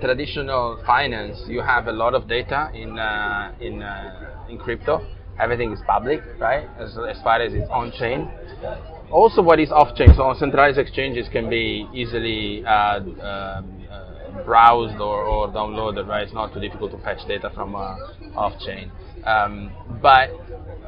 traditional 0.00 0.78
finance, 0.86 1.44
you 1.46 1.60
have 1.60 1.86
a 1.86 1.92
lot 1.92 2.14
of 2.14 2.26
data 2.26 2.70
in 2.74 2.98
uh, 2.98 3.52
in 3.60 3.82
uh, 3.82 4.48
in 4.48 4.58
crypto. 4.58 5.02
Everything 5.38 5.72
is 5.72 5.80
public, 5.86 6.22
right? 6.38 6.68
As, 6.78 6.98
as 6.98 7.20
far 7.22 7.40
as 7.40 7.54
it's 7.54 7.68
on 7.70 7.92
chain. 7.92 8.28
Also, 9.10 9.42
what 9.42 9.58
is 9.58 9.72
off 9.72 9.94
chain? 9.96 10.12
So, 10.14 10.22
on 10.24 10.36
centralized 10.36 10.78
exchanges 10.78 11.28
can 11.28 11.48
be 11.48 11.86
easily 11.94 12.64
uh, 12.64 12.98
um, 12.98 13.16
uh, 13.20 13.62
browsed 14.44 15.00
or, 15.00 15.24
or 15.24 15.48
downloaded, 15.48 16.06
right? 16.06 16.24
It's 16.24 16.32
not 16.32 16.52
too 16.52 16.60
difficult 16.60 16.92
to 16.92 16.98
fetch 16.98 17.26
data 17.26 17.50
from 17.54 17.74
uh, 17.74 17.96
off 18.36 18.58
chain. 18.60 18.90
Um, 19.24 19.72
but 20.02 20.30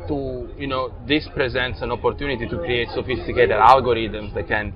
to 0.09 0.49
you 0.57 0.67
know, 0.67 0.93
this 1.07 1.29
presents 1.35 1.83
an 1.83 1.91
opportunity 1.91 2.49
to 2.49 2.59
create 2.59 2.89
sophisticated 2.95 3.57
algorithms 3.57 4.35
that 4.35 4.49
can 4.49 4.75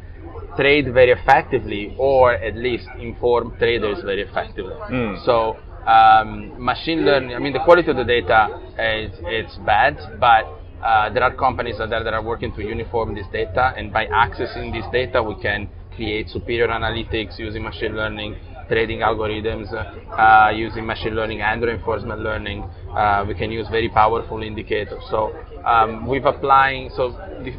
trade 0.57 0.93
very 0.93 1.11
effectively 1.11 1.95
or 1.99 2.33
at 2.33 2.57
least 2.57 2.89
inform 2.99 3.57
traders 3.59 3.99
very 4.05 4.23
effectively. 4.23 4.75
Mm. 4.91 5.25
So 5.25 5.59
um, 5.87 6.63
machine 6.63 7.05
learning, 7.05 7.35
I 7.35 7.39
mean 7.39 7.53
the 7.53 7.65
quality 7.65 7.91
of 7.91 7.97
the 7.97 8.05
data 8.05 8.49
is 8.79 9.13
it's 9.25 9.57
bad, 9.67 9.99
but 10.19 10.45
uh, 10.83 11.11
there 11.11 11.23
are 11.23 11.35
companies 11.35 11.81
out 11.81 11.91
there 11.91 12.03
that 12.03 12.15
are 12.15 12.23
working 12.23 12.55
to 12.55 12.63
uniform 12.63 13.15
this 13.15 13.27
data 13.33 13.73
and 13.77 13.93
by 13.93 14.07
accessing 14.07 14.73
this 14.73 14.85
data 14.93 15.23
we 15.23 15.35
can 15.41 15.69
create 15.95 16.29
superior 16.29 16.69
analytics 16.69 17.39
using 17.39 17.63
machine 17.63 17.97
learning, 17.97 18.37
trading 18.69 19.01
algorithms, 19.01 19.69
uh, 19.73 20.51
using 20.51 20.87
machine 20.87 21.15
learning 21.15 21.41
and 21.41 21.63
reinforcement 21.63 22.21
learning. 22.21 22.63
Uh, 22.91 23.25
we 23.27 23.35
can 23.35 23.51
use 23.51 23.67
very 23.71 23.89
powerful 23.89 24.43
indicators. 24.43 25.03
So 25.11 25.35
um, 25.65 26.07
we've 26.07 26.25
applying, 26.25 26.91
so 26.97 27.15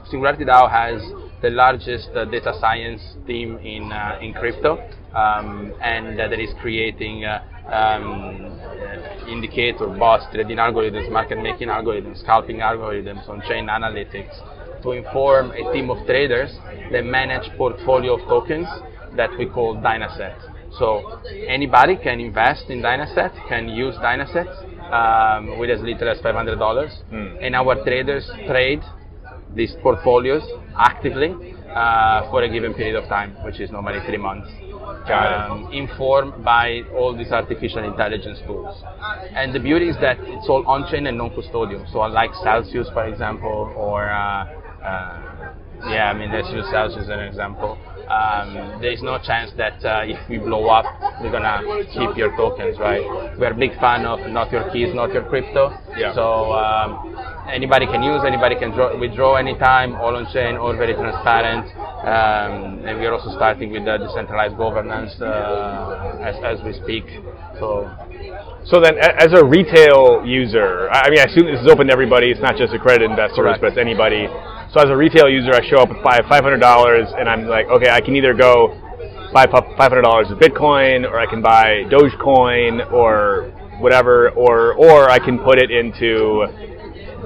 Singularity 0.09 0.45
DAO 0.45 0.69
has 0.69 1.01
the 1.41 1.49
largest 1.49 2.09
uh, 2.15 2.25
data 2.25 2.53
science 2.59 3.01
team 3.27 3.57
in 3.57 3.91
uh, 3.91 4.17
in 4.21 4.33
crypto, 4.33 4.77
um, 5.13 5.73
and 5.81 6.19
uh, 6.19 6.27
that 6.27 6.39
is 6.39 6.49
creating 6.61 7.25
uh, 7.25 7.43
um, 7.71 8.59
indicator 9.29 9.87
bots, 9.87 10.25
trading 10.33 10.57
algorithms, 10.57 11.11
market 11.11 11.41
making 11.41 11.67
algorithms, 11.67 12.19
scalping 12.21 12.57
algorithms, 12.57 13.27
on-chain 13.29 13.67
analytics, 13.67 14.33
to 14.81 14.91
inform 14.91 15.51
a 15.51 15.71
team 15.73 15.89
of 15.89 16.03
traders 16.07 16.51
that 16.91 17.05
manage 17.05 17.55
portfolio 17.57 18.15
of 18.19 18.27
tokens 18.27 18.67
that 19.15 19.29
we 19.37 19.45
call 19.45 19.75
Dynaset. 19.75 20.56
So 20.77 21.19
anybody 21.47 21.97
can 21.97 22.19
invest 22.19 22.69
in 22.69 22.81
Dynaset, 22.81 23.33
can 23.49 23.67
use 23.67 23.95
Dynaset 23.95 24.47
um, 24.93 25.57
with 25.57 25.69
as 25.69 25.81
little 25.81 26.09
as 26.09 26.19
$500, 26.19 26.57
mm. 27.11 27.37
and 27.41 27.55
our 27.55 27.83
traders 27.83 28.29
trade 28.47 28.81
these 29.55 29.73
portfolios 29.81 30.43
actively 30.77 31.55
uh, 31.73 32.29
for 32.29 32.43
a 32.43 32.49
given 32.49 32.73
period 32.73 32.95
of 32.95 33.09
time, 33.09 33.35
which 33.43 33.59
is 33.59 33.71
normally 33.71 33.99
three 34.05 34.17
months. 34.17 34.49
Um, 35.07 35.69
informed 35.71 36.43
by 36.43 36.81
all 36.93 37.15
these 37.15 37.31
artificial 37.31 37.83
intelligence 37.83 38.39
tools. 38.45 38.83
And 39.33 39.55
the 39.55 39.59
beauty 39.59 39.87
is 39.87 39.95
that 40.01 40.17
it's 40.19 40.49
all 40.49 40.67
on-chain 40.67 41.07
and 41.07 41.17
non-custodial. 41.17 41.91
So 41.93 42.01
unlike 42.01 42.31
Celsius, 42.43 42.89
for 42.91 43.07
example, 43.07 43.73
or 43.77 44.09
uh, 44.09 44.45
uh, 44.83 45.53
yeah, 45.87 46.11
I 46.11 46.17
mean 46.17 46.31
let's 46.31 46.51
use 46.51 46.65
Celsius 46.71 47.03
as 47.03 47.09
an 47.09 47.19
example 47.19 47.77
um, 48.07 48.81
there 48.81 48.91
is 48.91 49.01
no 49.01 49.19
chance 49.19 49.51
that 49.57 49.83
uh, 49.83 50.03
if 50.07 50.19
we 50.29 50.37
blow 50.37 50.67
up, 50.67 50.85
we're 51.21 51.31
gonna 51.31 51.61
keep 51.91 52.17
your 52.17 52.35
tokens, 52.35 52.79
right? 52.79 53.03
We're 53.37 53.51
a 53.51 53.57
big 53.57 53.77
fan 53.79 54.05
of 54.05 54.19
not 54.29 54.51
your 54.51 54.69
keys, 54.71 54.93
not 54.93 55.13
your 55.13 55.23
crypto. 55.23 55.75
Yeah. 55.95 56.13
So 56.15 56.53
um, 56.53 57.15
anybody 57.51 57.85
can 57.85 58.03
use, 58.03 58.21
anybody 58.25 58.55
can 58.55 58.71
draw, 58.71 58.97
withdraw 58.97 59.35
anytime, 59.35 59.95
all 59.95 60.15
on 60.15 60.27
chain, 60.33 60.57
all 60.57 60.75
very 60.75 60.93
transparent. 60.93 61.65
Um, 61.97 62.85
and 62.85 62.99
we're 62.99 63.13
also 63.13 63.35
starting 63.35 63.71
with 63.71 63.85
the 63.85 63.97
decentralized 63.97 64.55
governance 64.57 65.19
uh, 65.21 66.21
as, 66.23 66.35
as 66.43 66.63
we 66.63 66.73
speak. 66.73 67.05
So. 67.59 67.89
So 68.65 68.81
then, 68.81 68.99
as 68.99 69.31
a 69.31 69.45
retail 69.45 70.23
user, 70.25 70.89
I 70.91 71.09
mean, 71.09 71.19
I 71.19 71.31
assume 71.31 71.47
this 71.47 71.61
is 71.61 71.71
open 71.71 71.87
to 71.87 71.93
everybody. 71.93 72.31
It's 72.31 72.41
not 72.41 72.57
just 72.57 72.73
accredited 72.73 73.09
investors, 73.09 73.39
Correct. 73.39 73.61
but 73.61 73.67
it's 73.71 73.77
anybody. 73.77 74.27
So 74.73 74.81
as 74.81 74.89
a 74.89 74.95
retail 74.95 75.29
user, 75.29 75.53
I 75.53 75.67
show 75.67 75.77
up 75.77 75.89
with 75.89 76.03
five 76.03 76.25
five 76.27 76.43
hundred 76.43 76.59
dollars, 76.59 77.07
and 77.17 77.29
I'm 77.29 77.47
like, 77.47 77.67
okay, 77.67 77.89
I 77.89 78.01
can 78.01 78.15
either 78.15 78.33
go 78.33 78.75
buy 79.33 79.45
five 79.47 79.63
hundred 79.77 80.01
dollars 80.01 80.29
of 80.29 80.39
Bitcoin, 80.39 81.09
or 81.09 81.19
I 81.19 81.25
can 81.25 81.41
buy 81.41 81.85
Dogecoin, 81.89 82.91
or 82.91 83.51
whatever, 83.79 84.29
or 84.31 84.73
or 84.73 85.09
I 85.09 85.19
can 85.19 85.39
put 85.39 85.57
it 85.57 85.71
into 85.71 86.47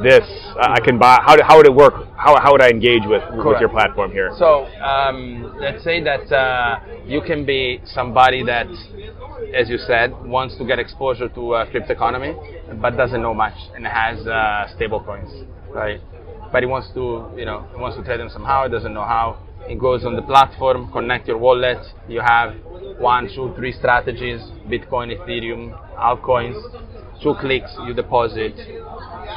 this. 0.03 0.23
Uh, 0.55 0.75
I 0.77 0.79
can 0.81 0.99
buy. 0.99 1.19
How, 1.25 1.35
how 1.43 1.57
would 1.57 1.65
it 1.65 1.73
work? 1.73 1.93
How, 2.15 2.39
how 2.39 2.51
would 2.51 2.61
I 2.61 2.69
engage 2.69 3.03
with 3.05 3.23
Correct. 3.23 3.45
with 3.45 3.59
your 3.59 3.69
platform 3.69 4.11
here? 4.11 4.31
So 4.37 4.65
um, 4.83 5.55
let's 5.59 5.83
say 5.83 6.03
that 6.03 6.31
uh, 6.31 6.79
you 7.05 7.21
can 7.21 7.45
be 7.45 7.81
somebody 7.85 8.43
that, 8.45 8.67
as 9.55 9.67
you 9.69 9.77
said, 9.79 10.13
wants 10.25 10.57
to 10.57 10.65
get 10.65 10.77
exposure 10.77 11.29
to 11.29 11.51
uh, 11.53 11.71
crypto 11.71 11.93
economy, 11.93 12.35
but 12.79 12.91
doesn't 12.97 13.21
know 13.21 13.33
much 13.33 13.57
and 13.75 13.87
has 13.87 14.25
uh, 14.27 14.67
stable 14.75 15.03
coins, 15.03 15.31
right? 15.69 15.99
But 16.51 16.63
he 16.63 16.67
wants 16.67 16.89
to, 16.93 17.31
you 17.37 17.45
know, 17.45 17.65
he 17.73 17.79
wants 17.79 17.97
to 17.97 18.03
trade 18.03 18.19
them 18.19 18.29
somehow. 18.29 18.65
He 18.65 18.71
doesn't 18.71 18.93
know 18.93 19.03
how. 19.03 19.39
He 19.67 19.75
goes 19.75 20.05
on 20.05 20.15
the 20.15 20.21
platform, 20.23 20.91
connect 20.91 21.27
your 21.27 21.37
wallet. 21.37 21.77
You 22.07 22.21
have 22.21 22.55
one, 22.99 23.29
two, 23.33 23.53
three 23.55 23.71
strategies: 23.71 24.41
Bitcoin, 24.67 25.15
Ethereum, 25.15 25.77
altcoins. 25.95 26.59
Two 27.21 27.35
clicks, 27.39 27.71
you 27.85 27.93
deposit, 27.93 28.53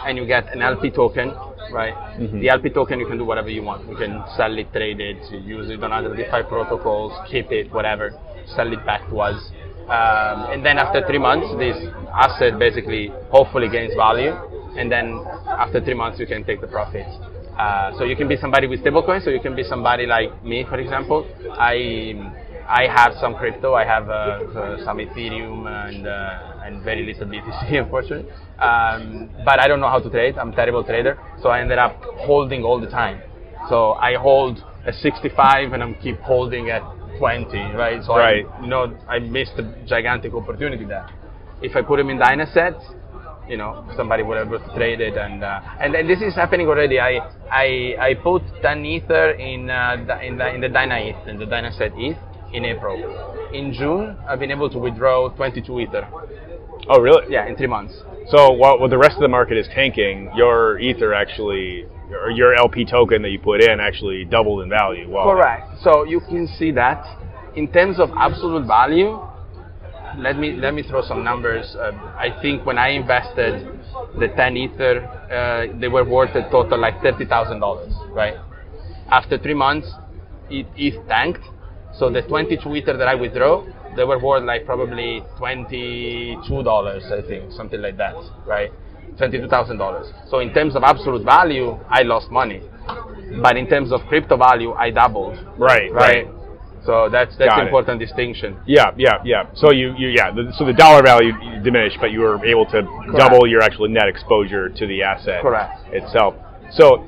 and 0.06 0.16
you 0.16 0.26
get 0.26 0.50
an 0.54 0.62
LP 0.62 0.90
token, 0.90 1.28
right? 1.70 1.92
Mm-hmm. 2.18 2.40
The 2.40 2.48
LP 2.48 2.70
token 2.70 2.98
you 2.98 3.06
can 3.06 3.18
do 3.18 3.26
whatever 3.26 3.50
you 3.50 3.62
want. 3.62 3.86
You 3.86 3.94
can 3.94 4.24
sell 4.38 4.56
it, 4.56 4.72
trade 4.72 5.00
it, 5.00 5.20
use 5.44 5.68
it 5.68 5.84
on 5.84 5.92
other 5.92 6.16
DeFi 6.16 6.48
protocols, 6.48 7.12
keep 7.30 7.52
it, 7.52 7.70
whatever. 7.72 8.18
Sell 8.56 8.72
it 8.72 8.84
back 8.86 9.06
to 9.10 9.20
us. 9.20 9.36
Um, 9.84 10.48
and 10.50 10.64
then 10.64 10.78
after 10.78 11.06
three 11.06 11.18
months, 11.18 11.46
this 11.58 11.76
asset 12.14 12.58
basically 12.58 13.12
hopefully 13.28 13.68
gains 13.68 13.92
value 13.94 14.32
and 14.76 14.90
then 14.90 15.24
after 15.46 15.80
three 15.80 15.94
months 15.94 16.18
you 16.18 16.26
can 16.26 16.44
take 16.44 16.60
the 16.60 16.66
profits. 16.66 17.10
Uh, 17.58 17.96
so 17.96 18.04
you 18.04 18.16
can 18.16 18.26
be 18.26 18.36
somebody 18.36 18.66
with 18.66 18.80
stablecoin, 18.80 19.22
so 19.22 19.30
you 19.30 19.40
can 19.40 19.54
be 19.54 19.62
somebody 19.62 20.06
like 20.06 20.44
me, 20.44 20.64
for 20.68 20.78
example. 20.78 21.26
I 21.52 22.14
I 22.66 22.86
have 22.88 23.14
some 23.20 23.34
crypto, 23.36 23.74
I 23.74 23.84
have 23.84 24.08
uh, 24.08 24.84
some 24.84 24.98
Ethereum 24.98 25.66
and 25.68 26.06
uh, 26.06 26.64
and 26.64 26.82
very 26.82 27.04
little 27.06 27.28
BTC, 27.28 27.78
unfortunately. 27.84 28.30
Um, 28.58 29.30
but 29.44 29.60
I 29.60 29.68
don't 29.68 29.80
know 29.80 29.88
how 29.88 30.00
to 30.00 30.10
trade. 30.10 30.36
I'm 30.36 30.52
a 30.52 30.56
terrible 30.56 30.82
trader, 30.82 31.18
so 31.42 31.50
I 31.50 31.60
ended 31.60 31.78
up 31.78 32.02
holding 32.26 32.64
all 32.64 32.80
the 32.80 32.88
time. 32.88 33.20
So 33.68 33.92
I 33.92 34.14
hold 34.14 34.62
a 34.86 34.92
65 34.92 35.72
and 35.72 35.82
I'm 35.82 35.94
keep 35.96 36.18
holding 36.20 36.70
at 36.70 36.82
20, 37.18 37.56
right? 37.74 38.02
So 38.04 38.16
right. 38.16 38.44
I, 38.46 38.60
you 38.60 38.66
know, 38.66 38.96
I 39.08 39.18
missed 39.18 39.52
a 39.58 39.62
gigantic 39.86 40.34
opportunity 40.34 40.84
there. 40.84 41.08
If 41.62 41.76
I 41.76 41.82
put 41.82 41.96
them 41.96 42.10
in 42.10 42.18
Dynaset, 42.18 42.76
you 43.48 43.56
know 43.56 43.86
somebody 43.96 44.22
would 44.22 44.36
have 44.36 44.74
traded 44.74 45.16
and 45.16 45.44
uh, 45.44 45.60
and, 45.80 45.94
and 45.94 46.08
this 46.08 46.20
is 46.20 46.34
happening 46.34 46.66
already. 46.66 46.98
I 47.00 47.18
I, 47.50 47.96
I 47.98 48.14
put 48.14 48.42
10 48.62 48.84
ether 48.84 49.30
in 49.32 49.70
uh, 49.70 49.96
in 50.22 50.38
the 50.38 50.54
in 50.54 50.60
the 50.60 50.68
Dyna 50.68 50.96
ETH 50.98 51.28
in 51.28 51.38
the 51.38 51.46
Dynaset 51.46 51.92
ETH 51.96 52.18
in 52.52 52.64
April. 52.64 52.96
In 53.52 53.72
June, 53.72 54.16
I've 54.28 54.38
been 54.38 54.50
able 54.50 54.70
to 54.70 54.78
withdraw 54.78 55.28
22 55.30 55.80
ether. 55.80 56.08
Oh 56.88 57.00
really? 57.00 57.32
Yeah, 57.32 57.46
in 57.46 57.56
three 57.56 57.66
months. 57.66 57.94
So 58.30 58.52
while, 58.52 58.78
while 58.78 58.88
the 58.88 58.98
rest 58.98 59.16
of 59.16 59.20
the 59.20 59.28
market 59.28 59.58
is 59.58 59.68
tanking, 59.74 60.30
your 60.34 60.78
ether 60.78 61.12
actually 61.12 61.86
or 62.10 62.30
your 62.30 62.54
LP 62.54 62.84
token 62.84 63.22
that 63.22 63.30
you 63.30 63.38
put 63.38 63.62
in 63.62 63.80
actually 63.80 64.24
doubled 64.24 64.62
in 64.62 64.68
value. 64.68 65.08
Wow. 65.08 65.24
Correct. 65.24 65.82
So 65.82 66.04
you 66.04 66.20
can 66.20 66.46
see 66.46 66.70
that 66.72 67.04
in 67.56 67.70
terms 67.70 67.98
of 67.98 68.10
absolute 68.16 68.66
value, 68.66 69.18
let 70.18 70.38
me 70.38 70.52
let 70.52 70.74
me 70.74 70.82
throw 70.82 71.02
some 71.02 71.24
numbers. 71.24 71.74
Uh, 71.78 71.92
I 72.16 72.36
think 72.42 72.64
when 72.66 72.78
I 72.78 72.90
invested 72.90 73.66
the 74.18 74.28
10 74.28 74.56
ether, 74.56 75.04
uh, 75.04 75.78
they 75.80 75.88
were 75.88 76.04
worth 76.04 76.34
a 76.34 76.48
total 76.50 76.78
like 76.80 77.00
thirty 77.02 77.24
thousand 77.24 77.60
dollars, 77.60 77.92
right? 78.10 78.34
After 79.10 79.38
three 79.38 79.54
months, 79.54 79.88
it, 80.50 80.66
it 80.76 81.06
tanked. 81.08 81.40
So 81.98 82.10
the 82.10 82.22
22 82.22 82.74
ether 82.74 82.96
that 82.96 83.06
I 83.06 83.14
withdraw, 83.14 83.64
they 83.96 84.04
were 84.04 84.18
worth 84.18 84.42
like 84.44 84.66
probably 84.66 85.22
22 85.38 86.62
dollars, 86.62 87.04
I 87.12 87.22
think, 87.26 87.52
something 87.52 87.80
like 87.80 87.96
that, 87.98 88.14
right? 88.46 88.70
Twenty-two 89.16 89.48
thousand 89.48 89.78
dollars. 89.78 90.12
So 90.28 90.40
in 90.40 90.52
terms 90.52 90.74
of 90.74 90.82
absolute 90.82 91.24
value, 91.24 91.78
I 91.88 92.02
lost 92.02 92.30
money, 92.32 92.62
but 93.40 93.56
in 93.56 93.68
terms 93.68 93.92
of 93.92 94.00
crypto 94.08 94.36
value, 94.36 94.72
I 94.72 94.90
doubled. 94.90 95.38
Right, 95.56 95.92
right. 95.92 96.26
right. 96.26 96.33
So 96.84 97.08
that's 97.10 97.36
that's 97.36 97.54
an 97.54 97.66
important 97.66 97.98
distinction. 97.98 98.56
Yeah, 98.66 98.92
yeah, 98.96 99.22
yeah. 99.24 99.48
So 99.54 99.72
you, 99.72 99.94
you 99.96 100.08
yeah. 100.08 100.30
The, 100.30 100.52
so 100.56 100.64
the 100.66 100.72
dollar 100.72 101.02
value 101.02 101.32
diminished, 101.62 101.96
but 102.00 102.12
you 102.12 102.20
were 102.20 102.44
able 102.44 102.66
to 102.66 102.82
Correct. 102.82 103.16
double 103.16 103.46
your 103.46 103.62
actual 103.62 103.88
net 103.88 104.08
exposure 104.08 104.68
to 104.68 104.86
the 104.86 105.02
asset 105.02 105.42
Correct. 105.42 105.80
itself. 105.92 106.34
So, 106.72 107.06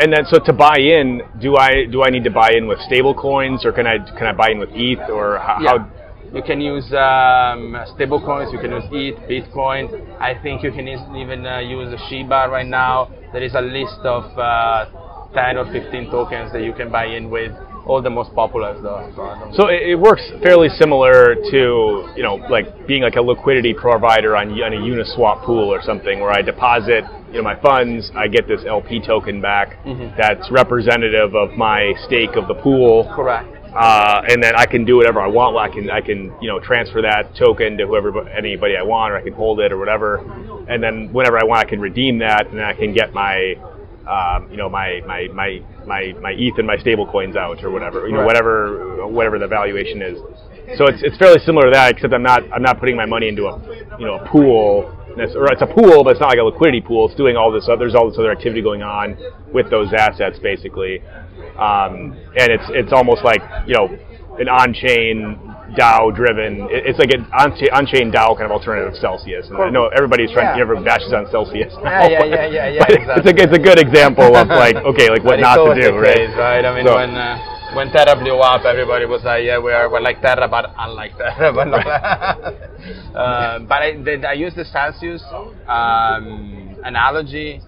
and 0.00 0.12
then 0.12 0.24
so 0.26 0.38
to 0.38 0.52
buy 0.52 0.78
in, 0.78 1.22
do 1.40 1.56
I 1.56 1.86
do 1.90 2.04
I 2.04 2.10
need 2.10 2.24
to 2.24 2.30
buy 2.30 2.52
in 2.56 2.68
with 2.68 2.78
stable 2.80 3.14
coins, 3.14 3.64
or 3.64 3.72
can 3.72 3.86
I 3.86 3.98
can 3.98 4.26
I 4.26 4.32
buy 4.32 4.50
in 4.50 4.58
with 4.58 4.70
ETH, 4.72 5.10
or 5.10 5.38
how? 5.38 5.58
Yeah. 5.60 5.78
how 5.78 5.90
you 6.32 6.42
can 6.42 6.60
use 6.60 6.92
um, 6.92 7.76
stable 7.94 8.20
coins, 8.20 8.52
you 8.52 8.58
can 8.58 8.72
use 8.72 8.84
ETH, 8.90 9.16
Bitcoin. 9.28 9.88
I 10.20 10.34
think 10.42 10.62
you 10.62 10.72
can 10.72 10.88
even 10.88 11.46
uh, 11.46 11.60
use 11.60 11.98
Shiba 12.08 12.48
right 12.50 12.66
now. 12.66 13.10
There 13.32 13.42
is 13.42 13.54
a 13.54 13.60
list 13.60 14.00
of 14.02 14.36
uh, 14.36 14.86
10 15.32 15.56
or 15.56 15.70
15 15.72 16.10
tokens 16.10 16.52
that 16.52 16.62
you 16.62 16.72
can 16.72 16.90
buy 16.90 17.06
in 17.06 17.30
with 17.30 17.52
all 17.86 18.02
the 18.02 18.10
most 18.10 18.34
popular 18.34 18.74
though. 18.82 19.10
So, 19.14 19.62
so 19.62 19.68
it, 19.68 19.90
it, 19.90 19.94
works 19.94 20.22
fairly 20.42 20.68
similar 20.68 21.34
to 21.34 22.12
you 22.16 22.22
know 22.22 22.34
like 22.50 22.86
being 22.86 23.02
like 23.02 23.16
a 23.16 23.22
liquidity 23.22 23.72
provider 23.72 24.36
on, 24.36 24.50
on 24.60 24.72
a 24.72 24.76
Uniswap 24.76 25.44
pool 25.44 25.72
or 25.72 25.80
something 25.82 26.20
where 26.20 26.32
I 26.32 26.42
deposit 26.42 27.04
you 27.28 27.38
know 27.38 27.42
my 27.42 27.58
funds, 27.60 28.10
I 28.14 28.28
get 28.28 28.48
this 28.48 28.62
LP 28.66 29.00
token 29.00 29.40
back 29.40 29.82
mm-hmm. 29.84 30.16
that's 30.18 30.50
representative 30.50 31.34
of 31.34 31.52
my 31.52 31.94
stake 32.06 32.36
of 32.36 32.48
the 32.48 32.54
pool. 32.54 33.10
Correct. 33.14 33.52
Uh, 33.74 34.22
and 34.28 34.42
then 34.42 34.56
I 34.56 34.64
can 34.64 34.86
do 34.86 34.96
whatever 34.96 35.20
I 35.20 35.26
want. 35.26 35.56
I 35.56 35.68
can 35.68 35.90
I 35.90 36.00
can 36.00 36.34
you 36.40 36.48
know 36.48 36.58
transfer 36.58 37.02
that 37.02 37.36
token 37.36 37.76
to 37.78 37.86
whoever 37.86 38.26
anybody 38.28 38.76
I 38.76 38.82
want, 38.82 39.12
or 39.12 39.16
I 39.16 39.22
can 39.22 39.34
hold 39.34 39.60
it 39.60 39.70
or 39.70 39.78
whatever. 39.78 40.16
And 40.68 40.82
then 40.82 41.12
whenever 41.12 41.38
I 41.38 41.44
want, 41.44 41.66
I 41.66 41.68
can 41.68 41.80
redeem 41.80 42.18
that, 42.18 42.48
and 42.48 42.58
then 42.58 42.64
I 42.64 42.72
can 42.72 42.92
get 42.92 43.12
my 43.12 43.54
um, 44.06 44.48
you 44.50 44.56
know 44.56 44.68
my 44.68 45.00
my 45.06 45.28
my 45.34 45.60
my 45.86 46.14
my 46.20 46.34
ETH 46.36 46.58
and 46.58 46.66
my 46.66 46.76
stable 46.78 47.06
coins 47.06 47.36
out 47.36 47.62
or 47.64 47.70
whatever 47.70 48.08
you 48.08 48.14
know 48.14 48.24
whatever 48.24 49.06
whatever 49.06 49.38
the 49.38 49.48
valuation 49.48 50.02
is. 50.02 50.18
So 50.78 50.86
it's 50.86 51.02
it's 51.02 51.16
fairly 51.16 51.38
similar 51.44 51.66
to 51.66 51.72
that, 51.72 51.92
except 51.92 52.12
I'm 52.12 52.22
not 52.22 52.42
I'm 52.52 52.62
not 52.62 52.78
putting 52.80 52.96
my 52.96 53.06
money 53.06 53.28
into 53.28 53.46
a 53.46 53.60
you 53.98 54.06
know 54.06 54.18
a 54.18 54.28
pool. 54.28 54.92
Or 55.16 55.50
it's 55.50 55.62
a 55.62 55.66
pool, 55.66 56.04
but 56.04 56.10
it's 56.10 56.20
not 56.20 56.28
like 56.28 56.38
a 56.38 56.44
liquidity 56.44 56.82
pool. 56.82 57.06
It's 57.08 57.16
doing 57.16 57.38
all 57.38 57.50
this. 57.50 57.64
Other, 57.70 57.78
There's 57.78 57.94
all 57.94 58.10
this 58.10 58.18
other 58.18 58.30
activity 58.30 58.60
going 58.60 58.82
on 58.82 59.16
with 59.50 59.70
those 59.70 59.88
assets, 59.94 60.38
basically, 60.38 61.00
um, 61.56 62.12
and 62.36 62.52
it's 62.52 62.68
it's 62.68 62.92
almost 62.92 63.24
like 63.24 63.40
you 63.66 63.72
know 63.72 63.88
an 64.38 64.50
on-chain 64.50 65.55
DAO 65.74 66.14
driven. 66.14 66.68
It's 66.70 66.98
like 66.98 67.10
an 67.10 67.26
on-chain 67.32 68.12
DAO 68.12 68.36
kind 68.36 68.46
of 68.46 68.52
alternative 68.52 68.94
to 68.94 69.00
Celsius. 69.00 69.48
And 69.48 69.58
I 69.58 69.70
know 69.70 69.88
everybody's 69.88 70.30
trying. 70.30 70.56
Yeah. 70.56 70.62
Everyone 70.62 70.84
bashes 70.84 71.12
on 71.12 71.26
Celsius. 71.30 71.74
Now, 71.82 72.06
yeah, 72.06 72.24
yeah, 72.24 72.46
yeah, 72.46 72.68
yeah. 72.68 72.86
exactly. 72.88 73.32
it's 73.32 73.40
a 73.40 73.42
it's 73.42 73.56
a 73.56 73.62
good 73.62 73.78
example 73.78 74.36
of 74.36 74.48
like 74.48 74.76
okay, 74.90 75.08
like 75.10 75.24
what 75.24 75.40
not 75.40 75.56
to 75.56 75.74
do, 75.74 75.98
right? 75.98 76.16
Case, 76.16 76.36
right. 76.36 76.64
I 76.64 76.74
mean, 76.74 76.86
so, 76.86 76.94
when 76.94 77.14
uh, 77.16 77.38
when 77.74 77.90
Terra 77.90 78.16
blew 78.16 78.38
up, 78.38 78.64
everybody 78.64 79.06
was 79.06 79.24
like, 79.24 79.44
yeah, 79.44 79.58
we 79.58 79.72
are 79.72 79.90
we're 79.90 80.00
like 80.00 80.20
Terra, 80.20 80.48
but 80.48 80.72
unlike 80.78 81.16
Terra. 81.18 81.52
But, 81.56 83.18
uh, 83.18 83.58
but 83.60 83.82
I, 83.82 83.96
I 84.28 84.32
use 84.34 84.54
the 84.54 84.64
Celsius 84.64 85.22
um, 85.66 86.76
analogy 86.84 87.60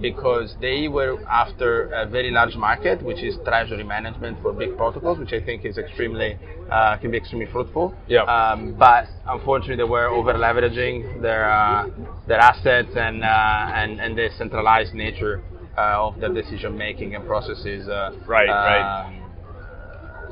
because 0.00 0.54
they 0.60 0.88
were 0.88 1.22
after 1.28 1.90
a 1.92 2.06
very 2.06 2.30
large 2.30 2.56
market, 2.56 3.02
which 3.02 3.22
is 3.22 3.36
treasury 3.44 3.84
management 3.84 4.38
for 4.42 4.52
big 4.52 4.76
protocols, 4.76 5.18
which 5.18 5.32
I 5.32 5.40
think 5.44 5.64
is 5.64 5.78
extremely 5.78 6.38
uh, 6.70 6.96
can 6.98 7.10
be 7.10 7.16
extremely 7.16 7.46
fruitful. 7.50 7.94
Yeah. 8.08 8.22
Um, 8.22 8.74
but 8.78 9.06
unfortunately, 9.26 9.76
they 9.76 9.84
were 9.88 10.08
over 10.08 10.34
leveraging 10.34 11.22
their 11.22 11.50
uh, 11.50 11.88
their 12.26 12.38
assets 12.38 12.90
and 12.96 13.22
uh, 13.24 13.70
and 13.74 14.00
and 14.00 14.16
the 14.16 14.28
centralized 14.36 14.94
nature 14.94 15.42
uh, 15.76 16.06
of 16.06 16.20
their 16.20 16.32
decision 16.32 16.76
making 16.76 17.14
and 17.14 17.26
processes. 17.26 17.88
Uh, 17.88 18.12
Right, 18.26 18.48
um, 18.48 18.56
right. 18.56 19.22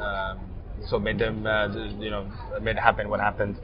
Um, 0.00 0.40
so 0.88 0.98
made 0.98 1.18
them, 1.18 1.46
uh, 1.46 1.68
you 1.98 2.10
know, 2.10 2.30
made 2.60 2.76
happen 2.76 3.08
what 3.08 3.20
happened. 3.20 3.56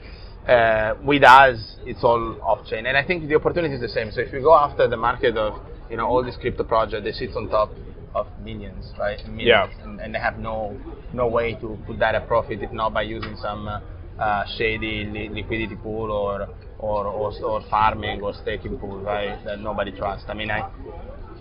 Uh, 0.49 0.95
with 1.04 1.23
us, 1.23 1.76
it's 1.85 2.02
all 2.02 2.40
off 2.42 2.66
chain, 2.66 2.87
and 2.87 2.97
I 2.97 3.04
think 3.04 3.28
the 3.28 3.35
opportunity 3.35 3.75
is 3.75 3.80
the 3.80 3.88
same. 3.88 4.11
So 4.11 4.21
if 4.21 4.33
you 4.33 4.40
go 4.40 4.54
after 4.54 4.88
the 4.88 4.97
market 4.97 5.37
of, 5.37 5.61
you 5.90 5.97
know, 5.97 6.06
all 6.06 6.23
these 6.25 6.37
crypto 6.37 6.64
projects, 6.64 7.04
they 7.04 7.12
sit 7.12 7.35
on 7.37 7.49
top 7.49 7.70
of 8.14 8.26
millions, 8.42 8.92
right? 8.99 9.18
Millions, 9.28 9.47
Yeah. 9.47 9.85
and, 9.85 10.00
and 10.00 10.14
they 10.14 10.18
have 10.18 10.38
no 10.38 10.76
no 11.12 11.26
way 11.26 11.54
to 11.54 11.78
put 11.87 11.99
that 11.99 12.14
at 12.14 12.26
profit 12.28 12.62
if 12.62 12.73
not 12.73 12.94
by 12.94 13.02
using 13.02 13.37
some 13.37 13.66
uh, 13.68 13.80
uh, 14.18 14.44
shady 14.56 15.04
li- 15.04 15.28
liquidity 15.28 15.76
pool 15.76 16.11
or 16.11 16.49
or, 16.78 17.06
or 17.06 17.32
or 17.44 17.61
farming 17.68 18.23
or 18.23 18.32
staking 18.35 18.78
pool, 18.78 18.99
right? 19.00 19.44
That 19.44 19.61
nobody 19.61 19.90
trusts. 19.92 20.26
I 20.28 20.35
mean, 20.35 20.50
I 20.50 20.70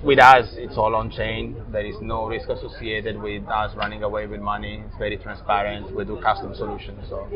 with 0.03 0.19
us, 0.19 0.47
it's 0.53 0.77
all 0.77 0.95
on 0.95 1.11
chain. 1.11 1.61
There 1.71 1.85
is 1.85 1.95
no 2.01 2.25
risk 2.27 2.47
associated 2.49 3.21
with 3.21 3.43
us 3.47 3.75
running 3.75 4.03
away 4.03 4.27
with 4.27 4.39
money. 4.41 4.83
It's 4.87 4.97
very 4.97 5.17
transparent. 5.17 5.93
We 5.95 6.05
do 6.05 6.17
custom 6.21 6.55
solutions. 6.55 6.99
So 7.09 7.27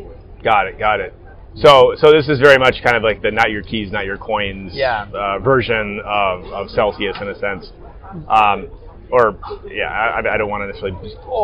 Got 0.43 0.67
it, 0.67 0.79
got 0.79 0.99
it. 1.01 1.13
So, 1.55 1.93
so 1.97 2.11
this 2.11 2.27
is 2.29 2.39
very 2.39 2.57
much 2.57 2.81
kind 2.83 2.97
of 2.97 3.03
like 3.03 3.21
the 3.21 3.31
not 3.31 3.51
your 3.51 3.61
keys, 3.61 3.91
not 3.91 4.05
your 4.05 4.17
coins 4.17 4.71
Yeah. 4.73 5.05
uh, 5.13 5.39
version 5.39 6.01
of, 6.05 6.45
of 6.45 6.69
Celsius 6.69 7.15
in 7.21 7.29
a 7.29 7.37
sense. 7.39 7.71
Um, 8.27 8.67
or 9.11 9.37
yeah, 9.69 9.89
I, 9.91 10.19
I 10.33 10.37
don't 10.37 10.49
want 10.49 10.63
to 10.63 10.67
necessarily 10.67 10.97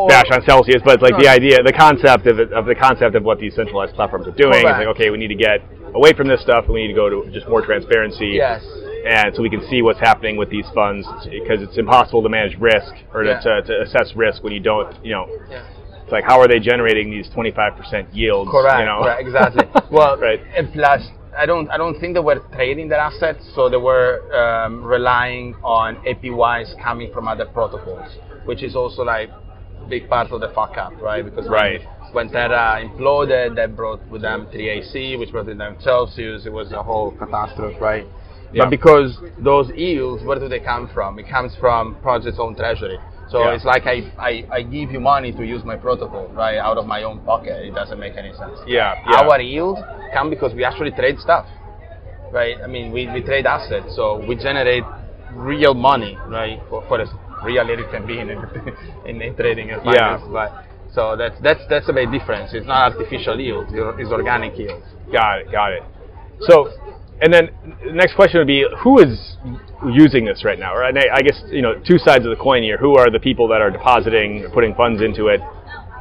bash 0.10 0.26
on 0.32 0.44
Celsius, 0.46 0.82
but 0.84 0.96
it's 0.96 1.04
like 1.04 1.14
No. 1.14 1.20
the 1.22 1.28
idea, 1.30 1.62
the 1.62 1.74
concept 1.74 2.26
of 2.26 2.40
it, 2.40 2.52
of 2.54 2.66
the 2.66 2.74
concept 2.74 3.16
of 3.16 3.24
what 3.24 3.40
these 3.40 3.54
centralized 3.56 3.94
platforms 3.94 4.26
are 4.28 4.32
doing. 4.32 4.56
It's 4.56 4.64
like 4.64 4.88
okay, 4.98 5.12
we 5.12 5.18
need 5.18 5.28
to 5.28 5.36
get 5.36 5.62
away 5.94 6.14
from 6.14 6.28
this 6.28 6.42
stuff. 6.42 6.66
We 6.68 6.82
need 6.82 6.94
to 6.94 6.98
go 6.98 7.10
to 7.10 7.30
just 7.32 7.48
more 7.48 7.62
transparency. 7.64 8.30
yes, 8.42 8.66
and 9.06 9.36
so 9.36 9.42
we 9.44 9.50
can 9.50 9.62
see 9.70 9.82
what's 9.84 10.00
happening 10.00 10.36
with 10.38 10.50
these 10.50 10.66
funds 10.74 11.06
because 11.30 11.62
it's 11.62 11.78
impossible 11.78 12.24
to 12.24 12.30
manage 12.30 12.58
risk 12.60 12.92
or 13.14 13.22
to, 13.24 13.30
Yeah. 13.30 13.40
to, 13.42 13.62
to 13.62 13.82
assess 13.84 14.16
risk 14.16 14.44
when 14.44 14.52
you 14.54 14.60
don't, 14.60 14.90
you 15.06 15.12
know, 15.14 15.28
yeah. 15.50 15.70
It's 16.10 16.14
like 16.14 16.24
how 16.24 16.42
are 16.42 16.48
they 16.48 16.60
generating 16.60 17.12
these 17.12 17.30
25% 17.30 18.08
yields? 18.14 18.50
correct, 18.50 18.80
You 18.80 18.86
know? 18.86 19.04
correct, 19.04 19.22
exactly. 19.22 19.64
well, 19.92 20.18
right. 20.18 20.42
and 20.58 20.74
plus, 20.74 21.02
I 21.38 21.46
don't 21.46 21.70
I 21.70 21.78
don't 21.78 22.00
think 22.00 22.16
they 22.16 22.20
were 22.20 22.42
trading 22.54 22.90
their 22.90 23.00
assets, 23.00 23.48
so 23.54 23.70
they 23.70 23.78
were 23.78 24.12
um, 24.34 24.84
relying 24.84 25.54
on 25.64 25.98
APYs 25.98 26.74
coming 26.84 27.14
from 27.14 27.28
other 27.28 27.46
protocols, 27.46 28.10
which 28.46 28.64
is 28.64 28.76
also 28.76 29.04
like 29.04 29.30
big 29.88 30.10
part 30.10 30.32
of 30.32 30.42
the 30.42 30.50
fuck 30.56 30.78
up, 30.78 30.94
right? 31.00 31.24
Because 31.24 31.48
Right. 31.48 31.82
When 32.12 32.30
Terra 32.32 32.82
imploded, 32.84 33.56
that 33.56 33.76
brought 33.76 34.02
with 34.10 34.24
them 34.24 34.48
3AC, 34.48 35.20
which 35.20 35.32
brought 35.32 35.46
with 35.46 35.60
them 35.60 35.78
Celsius. 35.80 36.48
It 36.48 36.52
was 36.52 36.72
a 36.72 36.82
whole 36.82 37.12
catastrophe, 37.12 37.78
right? 37.80 38.06
Yeah. 38.52 38.64
But 38.64 38.72
because 38.72 39.16
those 39.38 39.70
yields, 39.76 40.24
where 40.24 40.40
do 40.40 40.50
they 40.50 40.60
come 40.60 40.90
from? 40.92 41.20
It 41.20 41.30
comes 41.30 41.56
from 41.60 41.98
project's 42.02 42.40
own 42.40 42.56
treasury. 42.56 42.98
So 43.30 43.44
Yeah. 43.44 43.54
it's 43.56 43.66
like 43.66 43.86
I, 43.86 44.12
I, 44.18 44.46
I 44.52 44.62
give 44.64 44.92
you 44.92 45.00
money 45.00 45.32
to 45.32 45.46
use 45.46 45.64
my 45.64 45.76
protocol, 45.76 46.28
right, 46.34 46.58
out 46.58 46.78
of 46.78 46.86
my 46.88 47.04
own 47.04 47.20
pocket. 47.20 47.64
It 47.64 47.76
doesn't 47.76 48.00
make 48.00 48.18
any 48.18 48.34
sense. 48.34 48.60
Yeah, 48.66 48.96
yeah. 49.08 49.22
Our 49.22 49.40
yield 49.40 49.78
come 50.14 50.30
because 50.30 50.54
we 50.54 50.64
actually 50.64 50.92
trade 50.92 51.20
stuff, 51.20 51.46
right? 52.32 52.58
I 52.64 52.68
mean, 52.68 52.92
we, 52.92 53.08
we 53.14 53.22
trade 53.22 53.46
assets, 53.46 53.96
so 53.96 54.26
we 54.28 54.36
generate 54.36 54.84
real 55.34 55.76
money, 55.76 56.18
right? 56.28 56.60
For, 56.70 56.84
for 56.88 57.00
as 57.02 57.10
real 57.44 57.70
as 57.70 57.80
it 57.80 57.92
can 57.92 58.08
be 58.08 58.20
in, 58.20 58.30
in, 59.06 59.22
in 59.22 59.36
trading 59.36 59.70
and 59.72 59.82
Yeah. 59.86 60.20
But 60.32 60.66
so 60.92 61.16
that's 61.16 61.40
that's 61.42 61.62
that's 61.70 61.88
a 61.88 61.94
big 61.94 62.12
difference. 62.12 62.52
It's 62.54 62.66
not 62.66 62.94
artificial 62.94 63.40
yield; 63.40 63.68
it's 63.70 64.12
organic 64.12 64.58
yield. 64.58 64.82
Got 65.12 65.40
it, 65.42 65.52
got 65.52 65.74
it. 65.74 65.84
So, 66.42 66.72
and 67.22 67.34
then 67.34 67.50
the 67.86 67.94
next 67.94 68.16
question 68.16 68.40
would 68.40 68.48
be 68.48 68.66
who 68.80 69.00
is 69.00 69.38
using 69.94 70.26
this 70.26 70.44
right 70.44 70.60
now? 70.60 70.76
Right? 70.76 70.90
And 70.90 71.00
I 71.00 71.18
I 71.18 71.22
guess, 71.22 71.42
you 71.48 71.62
know, 71.62 71.80
two 71.80 71.98
sides 71.98 72.26
of 72.26 72.32
the 72.32 72.42
coin 72.42 72.64
here. 72.64 72.78
Who 72.78 72.98
are 72.98 73.10
the 73.10 73.20
people 73.20 73.48
that 73.50 73.62
are 73.62 73.72
depositing, 73.72 74.48
putting 74.54 74.76
funds 74.76 75.02
into 75.02 75.28
it? 75.28 75.42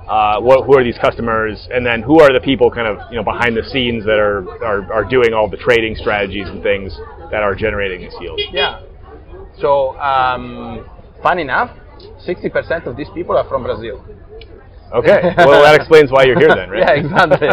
Uh, 0.08 0.40
what, 0.40 0.64
who 0.64 0.74
are 0.74 0.82
these 0.82 0.96
customers? 0.98 1.68
And 1.70 1.84
then 1.84 2.00
who 2.00 2.20
are 2.20 2.32
the 2.32 2.40
people 2.40 2.70
kind 2.70 2.88
of, 2.88 2.96
you 3.10 3.16
know, 3.16 3.24
behind 3.24 3.54
the 3.54 3.62
scenes 3.62 4.04
that 4.06 4.18
are, 4.18 4.40
are, 4.64 4.90
are 4.90 5.04
doing 5.04 5.34
all 5.34 5.50
the 5.50 5.58
trading 5.58 5.96
strategies 5.96 6.48
and 6.48 6.62
things 6.62 6.96
that 7.30 7.42
are 7.42 7.54
generating 7.54 8.00
this 8.00 8.14
yield? 8.18 8.40
Yeah. 8.50 8.80
So, 9.60 9.98
um, 9.98 10.88
fun 11.22 11.38
enough, 11.38 11.76
60% 12.26 12.86
of 12.86 12.96
these 12.96 13.08
people 13.14 13.36
are 13.36 13.46
from 13.48 13.64
Brazil. 13.64 14.02
Okay. 14.94 15.34
Well, 15.36 15.62
that 15.62 15.74
explains 15.74 16.10
why 16.10 16.24
you're 16.24 16.38
here 16.38 16.54
then, 16.54 16.70
right? 16.72 16.80
yeah, 16.80 16.92
exactly. 16.92 17.48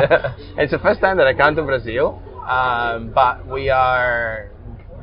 it's 0.58 0.71
the 0.71 0.80
first 0.80 1.01
time 1.01 1.17
that 1.17 1.28
I 1.28 1.34
come 1.34 1.56
to 1.56 1.63
Brazil, 1.63 2.21
um, 2.46 3.12
but 3.14 3.46
we 3.48 3.70
are 3.70 4.50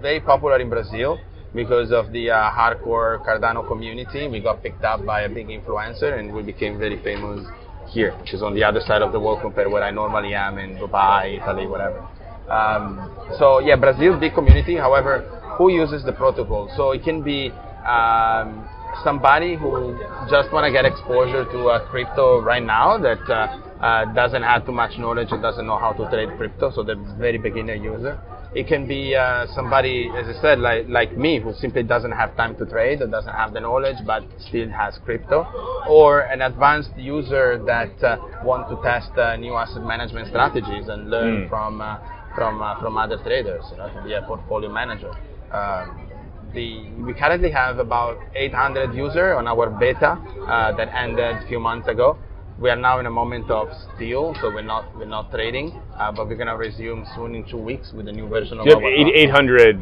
very 0.00 0.20
popular 0.20 0.58
in 0.60 0.68
Brazil 0.68 1.18
because 1.54 1.92
of 1.92 2.12
the 2.12 2.30
uh, 2.30 2.50
hardcore 2.50 3.24
Cardano 3.26 3.66
community. 3.66 4.28
We 4.28 4.40
got 4.40 4.62
picked 4.62 4.84
up 4.84 5.04
by 5.04 5.22
a 5.22 5.28
big 5.28 5.48
influencer 5.48 6.18
and 6.18 6.32
we 6.32 6.42
became 6.42 6.78
very 6.78 7.02
famous 7.02 7.46
here, 7.88 8.16
which 8.18 8.32
is 8.32 8.42
on 8.42 8.54
the 8.54 8.64
other 8.64 8.80
side 8.80 9.02
of 9.02 9.12
the 9.12 9.20
world 9.20 9.40
compared 9.42 9.66
to 9.66 9.70
where 9.70 9.82
I 9.82 9.90
normally 9.90 10.34
am 10.34 10.58
in 10.58 10.76
Dubai, 10.76 11.40
Italy, 11.40 11.66
whatever. 11.66 12.06
Um, 12.48 13.10
so 13.38 13.58
yeah, 13.60 13.76
Brazil 13.76 14.18
big 14.18 14.34
community. 14.34 14.76
However, 14.76 15.20
who 15.58 15.70
uses 15.70 16.04
the 16.04 16.12
protocol? 16.12 16.70
So 16.76 16.92
it 16.92 17.02
can 17.04 17.22
be 17.22 17.50
um, 17.86 18.68
somebody 19.04 19.56
who 19.56 19.98
just 20.30 20.52
want 20.52 20.64
to 20.66 20.72
get 20.72 20.84
exposure 20.84 21.44
to 21.44 21.58
uh, 21.68 21.88
crypto 21.90 22.40
right 22.40 22.62
now 22.62 22.98
that 22.98 23.20
uh, 23.30 23.82
uh, 23.82 24.04
doesn't 24.14 24.42
have 24.42 24.64
too 24.66 24.72
much 24.72 24.98
knowledge 24.98 25.28
and 25.30 25.42
doesn't 25.42 25.66
know 25.66 25.78
how 25.78 25.92
to 25.92 26.08
trade 26.10 26.28
crypto, 26.36 26.70
so 26.70 26.82
they're 26.82 26.96
very 27.18 27.38
beginner 27.38 27.74
user. 27.74 28.18
It 28.54 28.66
can 28.68 28.86
be 28.86 29.16
uh, 29.16 29.46
somebody, 29.54 30.10
as 30.14 30.36
I 30.36 30.40
said, 30.42 30.58
like 30.58 30.86
like 30.86 31.16
me, 31.16 31.40
who 31.40 31.54
simply 31.54 31.82
doesn't 31.82 32.12
have 32.12 32.36
time 32.36 32.54
to 32.56 32.66
trade 32.66 33.00
or 33.00 33.06
doesn't 33.06 33.32
have 33.32 33.54
the 33.54 33.60
knowledge, 33.60 33.96
but 34.06 34.24
still 34.46 34.68
has 34.68 34.98
crypto, 35.06 35.46
or 35.88 36.20
an 36.20 36.42
advanced 36.42 36.90
user 36.98 37.62
that 37.64 37.96
uh, 38.04 38.18
want 38.44 38.68
to 38.68 38.76
test 38.84 39.10
uh, 39.16 39.36
new 39.36 39.54
asset 39.54 39.82
management 39.82 40.28
strategies 40.28 40.88
and 40.88 41.08
learn 41.10 41.46
Mm. 41.46 41.48
from 41.48 41.80
uh, 41.80 41.96
from 42.34 42.60
uh, 42.60 42.78
from 42.78 42.98
other 42.98 43.16
traders, 43.24 43.64
you 43.70 43.78
know, 43.78 43.88
to 43.88 44.02
be 44.04 44.12
a 44.12 44.20
portfolio 44.22 44.70
manager. 44.70 45.12
Um, 45.50 46.11
the, 46.54 46.88
we 47.02 47.14
currently 47.14 47.50
have 47.50 47.78
about 47.78 48.18
800 48.34 48.94
users 48.94 49.36
on 49.36 49.46
our 49.46 49.70
beta 49.70 50.12
uh, 50.12 50.76
that 50.76 50.88
ended 50.94 51.36
a 51.42 51.46
few 51.48 51.60
months 51.60 51.88
ago. 51.88 52.18
We 52.58 52.70
are 52.70 52.76
now 52.76 53.00
in 53.00 53.06
a 53.06 53.10
moment 53.10 53.50
of 53.50 53.68
still, 53.96 54.34
so 54.40 54.48
we're 54.48 54.62
not 54.62 54.84
we're 54.96 55.06
not 55.06 55.30
trading, 55.32 55.80
uh, 55.98 56.12
but 56.12 56.28
we're 56.28 56.36
gonna 56.36 56.56
resume 56.56 57.06
soon 57.16 57.34
in 57.34 57.44
two 57.48 57.56
weeks 57.56 57.92
with 57.92 58.06
a 58.08 58.12
new 58.12 58.28
version 58.28 58.60
of 58.60 58.66
our. 58.66 58.84
eight- 58.84 59.14
800 59.16 59.80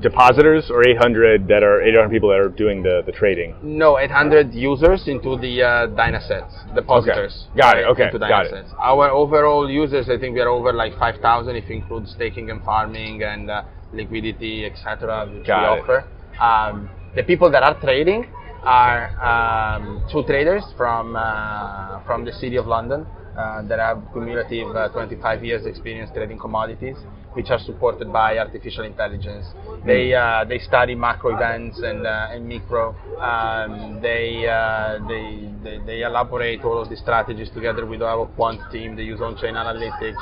depositors 0.00 0.70
or 0.70 0.86
800 0.88 1.46
that 1.48 1.62
are 1.62 1.80
800 1.82 2.10
people 2.10 2.28
that 2.30 2.40
are 2.40 2.48
doing 2.48 2.82
the, 2.82 3.02
the 3.06 3.12
trading? 3.12 3.54
No, 3.62 3.98
800 3.98 4.52
users 4.52 5.06
into 5.06 5.36
the 5.38 5.62
uh, 5.62 5.86
Dynasets, 5.88 6.74
depositors. 6.74 7.46
Got 7.56 7.78
it, 7.78 7.86
okay, 7.86 8.06
Into 8.06 8.18
got 8.18 8.46
it. 8.46 8.66
Our 8.80 9.10
overall 9.10 9.70
users, 9.70 10.08
I 10.08 10.18
think 10.18 10.34
we 10.34 10.40
are 10.40 10.48
over 10.48 10.72
like 10.72 10.98
5,000 10.98 11.54
if 11.56 11.68
you 11.68 11.76
include 11.76 12.08
staking 12.08 12.50
and 12.50 12.62
farming 12.64 13.22
and 13.22 13.50
uh, 13.50 13.62
liquidity, 13.92 14.64
etc. 14.66 15.26
which 15.26 15.46
we 15.46 15.52
offer. 15.52 16.04
Um, 16.40 16.90
the 17.14 17.22
people 17.22 17.50
that 17.50 17.62
are 17.62 17.78
trading 17.80 18.26
are 18.62 19.10
um, 19.20 20.04
two 20.10 20.22
traders 20.24 20.64
from 20.76 21.16
uh, 21.16 22.00
from 22.04 22.24
the 22.24 22.32
city 22.32 22.56
of 22.56 22.66
London 22.66 23.06
uh, 23.36 23.62
that 23.62 23.78
have 23.78 24.02
cumulative 24.12 24.74
uh, 24.74 24.88
25 24.88 25.44
years 25.44 25.66
experience 25.66 26.10
trading 26.14 26.38
commodities, 26.38 26.96
which 27.32 27.50
are 27.50 27.58
supported 27.58 28.12
by 28.12 28.38
artificial 28.38 28.84
intelligence. 28.84 29.46
They 29.84 30.14
uh, 30.14 30.44
they 30.44 30.58
study 30.58 30.94
macro 30.94 31.34
events 31.34 31.80
and 31.82 32.06
uh, 32.06 32.28
and 32.30 32.48
micro. 32.48 32.94
Um, 33.18 34.00
they, 34.00 34.46
uh, 34.46 34.98
they 35.08 35.50
they 35.64 35.78
they 35.84 36.02
elaborate 36.02 36.62
all 36.62 36.80
of 36.80 36.88
the 36.88 36.96
strategies 36.96 37.50
together 37.50 37.86
with 37.86 38.02
our 38.02 38.26
quant 38.26 38.60
team. 38.70 38.96
They 38.96 39.04
use 39.04 39.20
on-chain 39.20 39.54
analytics. 39.54 40.20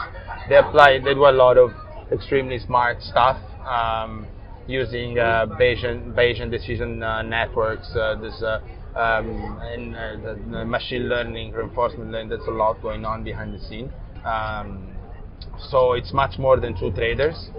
They 0.49 0.57
apply. 0.57 1.01
They 1.05 1.15
do 1.15 1.27
a 1.27 1.35
lot 1.35 1.59
of 1.59 1.73
extremely 2.13 2.59
smart 2.59 3.03
stuff. 3.03 3.39
Um, 3.71 4.27
using 4.67 5.19
uh, 5.19 5.47
Bayesian, 5.47 6.13
Bayesian 6.15 6.51
decision 6.51 7.03
uh, 7.03 7.23
networks, 7.23 7.89
uh, 7.97 8.17
this 8.21 8.43
um, 8.43 9.59
and 9.63 9.95
the, 10.25 10.39
the 10.51 10.65
machine 10.65 11.09
learning, 11.09 11.53
reinforcement 11.53 12.11
learning. 12.11 12.29
There's 12.31 12.47
a 12.49 12.51
lot 12.51 12.83
going 12.83 13.05
on 13.05 13.23
behind 13.25 13.55
the 13.55 13.61
scene. 13.61 13.93
Um, 14.25 14.89
so 15.71 15.93
it's 15.93 16.13
much 16.13 16.39
more 16.39 16.59
than 16.59 16.79
two 16.79 16.91
traders, 16.93 17.51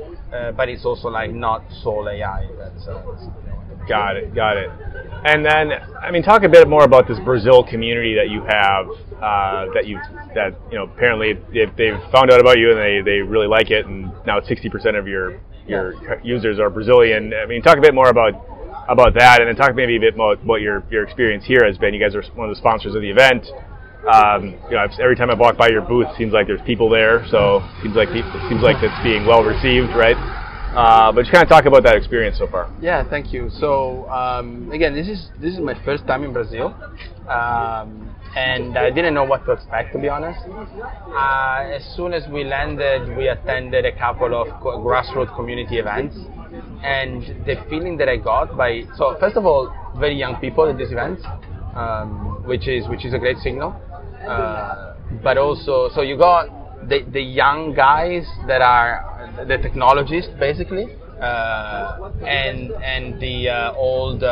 but 0.58 0.70
it's 0.70 0.86
also 0.86 1.08
like 1.08 1.32
not 1.32 1.64
sole 1.84 2.08
AI. 2.10 2.48
That's, 2.58 2.86
that's 2.86 3.28
Got 3.88 4.18
it, 4.18 4.34
got 4.36 4.58
it. 4.58 4.70
And 5.24 5.46
then, 5.46 5.72
I 6.02 6.10
mean, 6.10 6.24
talk 6.24 6.44
a 6.44 6.50
bit 6.50 6.68
more 6.68 6.84
about 6.84 7.08
this 7.08 7.20
Brazil 7.20 7.64
community 7.64 8.16
that 8.16 8.30
you 8.30 8.42
have. 8.44 8.88
Uh, 9.22 9.68
that 9.76 9.86
you 9.86 10.00
that 10.34 10.56
you 10.72 10.78
know 10.80 10.86
apparently 10.86 11.38
if 11.54 11.70
they've 11.76 12.02
found 12.12 12.32
out 12.32 12.40
about 12.40 12.58
you 12.58 12.72
and 12.72 12.80
they, 12.80 13.02
they 13.06 13.20
really 13.20 13.46
like 13.46 13.70
it, 13.70 13.86
and 13.86 14.12
now 14.26 14.40
60% 14.40 14.98
of 14.98 15.08
your 15.08 15.40
your 15.68 15.94
users 16.24 16.60
are 16.60 16.72
Brazilian. 16.72 17.32
I 17.32 17.46
mean, 17.46 17.62
talk 17.62 17.78
a 17.78 17.82
bit 17.82 17.94
more 17.94 18.10
about 18.10 18.34
about 18.90 19.14
that, 19.14 19.40
and 19.40 19.48
then 19.48 19.56
talk 19.56 19.76
maybe 19.76 19.96
a 19.96 20.00
bit 20.00 20.18
more 20.18 20.34
about 20.34 20.46
what 20.46 20.62
your 20.62 20.84
your 20.90 21.04
experience 21.04 21.46
here 21.46 21.64
has 21.64 21.78
been. 21.78 21.94
You 21.94 22.00
guys 22.00 22.16
are 22.16 22.24
one 22.34 22.50
of 22.50 22.56
the 22.56 22.60
sponsors 22.60 22.96
of 22.96 23.02
the 23.02 23.12
event. 23.12 23.46
Um, 24.12 24.58
you 24.66 24.76
know, 24.76 24.88
every 25.00 25.16
time 25.16 25.30
I 25.30 25.36
walk 25.36 25.56
by 25.56 25.70
your 25.70 25.82
booth, 25.82 26.08
it 26.10 26.18
seems 26.18 26.34
like 26.34 26.48
there's 26.48 26.62
people 26.66 26.90
there, 26.90 27.24
so 27.30 27.58
it 27.78 27.84
seems 27.84 27.96
like 27.96 28.10
it 28.10 28.26
seems 28.50 28.64
like 28.64 28.82
it's 28.82 29.04
being 29.04 29.28
well 29.28 29.44
received, 29.44 29.94
right? 29.94 30.18
Uh, 30.76 31.12
but 31.12 31.22
just 31.22 31.34
kind 31.34 31.44
of 31.44 31.50
talk 31.50 31.66
about 31.66 31.84
that 31.84 31.96
experience 31.98 32.38
so 32.38 32.48
far. 32.48 32.72
Yeah, 32.82 33.04
thank 33.10 33.34
you. 33.34 33.50
So 33.50 34.10
um, 34.10 34.72
again, 34.72 34.94
this 34.94 35.08
is 35.08 35.30
this 35.42 35.54
is 35.54 35.60
my 35.60 35.76
first 35.84 36.08
time 36.08 36.24
in 36.24 36.32
Brazil, 36.32 36.68
um, 37.28 38.16
and 38.38 38.78
I 38.78 38.90
didn't 38.90 39.14
know 39.14 39.26
what 39.26 39.46
to 39.46 39.52
expect 39.52 39.92
to 39.94 40.00
be 40.00 40.08
honest. 40.08 40.40
Uh, 40.48 41.76
as 41.76 41.84
soon 41.98 42.14
as 42.14 42.24
we 42.30 42.46
landed, 42.46 43.18
we 43.18 43.28
attended 43.28 43.86
a 43.86 43.92
couple 43.98 44.34
of 44.34 44.48
grassroots 44.62 45.36
community 45.36 45.78
events, 45.78 46.16
and 46.84 47.46
the 47.46 47.56
feeling 47.70 47.98
that 47.98 48.08
I 48.08 48.16
got 48.16 48.56
by 48.56 48.84
so 48.96 49.18
first 49.20 49.36
of 49.36 49.46
all, 49.46 49.74
very 49.98 50.16
young 50.16 50.38
people 50.40 50.70
at 50.70 50.78
these 50.78 50.92
events, 50.92 51.22
um, 51.76 52.44
which 52.46 52.70
is 52.70 52.88
which 52.88 53.04
is 53.04 53.14
a 53.14 53.20
great 53.20 53.38
signal. 53.40 53.76
Uh, 54.26 54.96
but 55.22 55.38
also, 55.38 55.90
so 55.94 56.02
you 56.02 56.18
got 56.18 56.48
the, 56.88 57.06
the 57.12 57.22
young 57.22 57.74
guys 57.74 58.26
that 58.48 58.62
are 58.62 59.46
the 59.48 59.58
technologists 59.58 60.32
basically, 60.40 60.88
uh, 61.20 62.12
and 62.26 62.72
and 62.72 63.20
the 63.22 63.50
uh, 63.50 63.74
old 63.76 64.24
uh, 64.24 64.28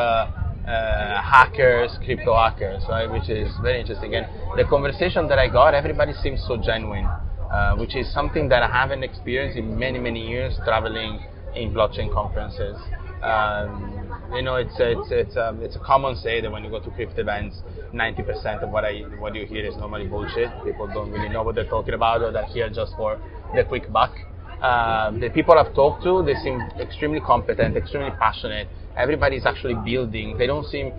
uh, 0.68 1.22
hackers, 1.22 1.98
crypto 2.04 2.36
hackers, 2.36 2.84
right? 2.90 3.10
Which 3.10 3.30
is 3.30 3.52
very 3.62 3.80
interesting. 3.80 4.16
And 4.16 4.28
the 4.58 4.66
conversation 4.66 5.28
that 5.28 5.40
I 5.40 5.48
got, 5.48 5.74
everybody 5.74 6.14
seems 6.14 6.44
so 6.48 6.58
genuine, 6.58 7.06
uh, 7.06 7.76
which 7.78 7.96
is 7.96 8.12
something 8.14 8.50
that 8.50 8.64
I 8.64 8.68
haven't 8.72 9.04
experienced 9.04 9.58
in 9.58 9.78
many 9.78 10.00
many 10.00 10.28
years 10.28 10.58
traveling 10.66 11.20
in 11.56 11.74
blockchain 11.74 12.14
conferences. 12.14 12.78
Um, 13.24 13.99
you 14.34 14.42
know, 14.44 14.56
it's 14.56 14.76
it's 14.78 15.12
it's 15.12 15.38
um, 15.38 15.62
it's 15.62 15.76
a 15.76 15.80
common 15.80 16.16
say 16.16 16.42
that 16.42 16.52
when 16.52 16.64
you 16.64 16.70
go 16.70 16.80
to 16.80 16.90
crypto 16.92 17.22
events, 17.22 17.62
90% 17.94 18.64
of 18.64 18.70
what 18.70 18.86
I 18.86 19.02
what 19.20 19.36
you 19.36 19.46
hear 19.46 19.66
is 19.66 19.76
normally 19.78 20.08
bullshit. 20.08 20.50
People 20.64 20.88
don't 20.88 21.12
really 21.12 21.30
know 21.30 21.44
what 21.44 21.56
they're 21.56 21.70
talking 21.70 21.94
about, 21.94 22.22
or 22.22 22.32
they're 22.32 22.46
here 22.46 22.70
just 22.70 22.96
for 22.96 23.20
the 23.56 23.64
quick 23.64 23.92
buck. 23.92 24.14
Um, 24.62 25.20
the 25.20 25.30
people 25.30 25.58
I've 25.58 25.74
talked 25.74 26.04
to, 26.04 26.24
they 26.24 26.36
seem 26.36 26.62
extremely 26.80 27.22
competent, 27.22 27.78
extremely 27.78 28.12
passionate. 28.12 28.68
Everybody's 28.98 29.46
actually 29.46 29.76
building. 29.86 30.38
They 30.38 30.48
don't 30.48 30.66
seem 30.66 30.92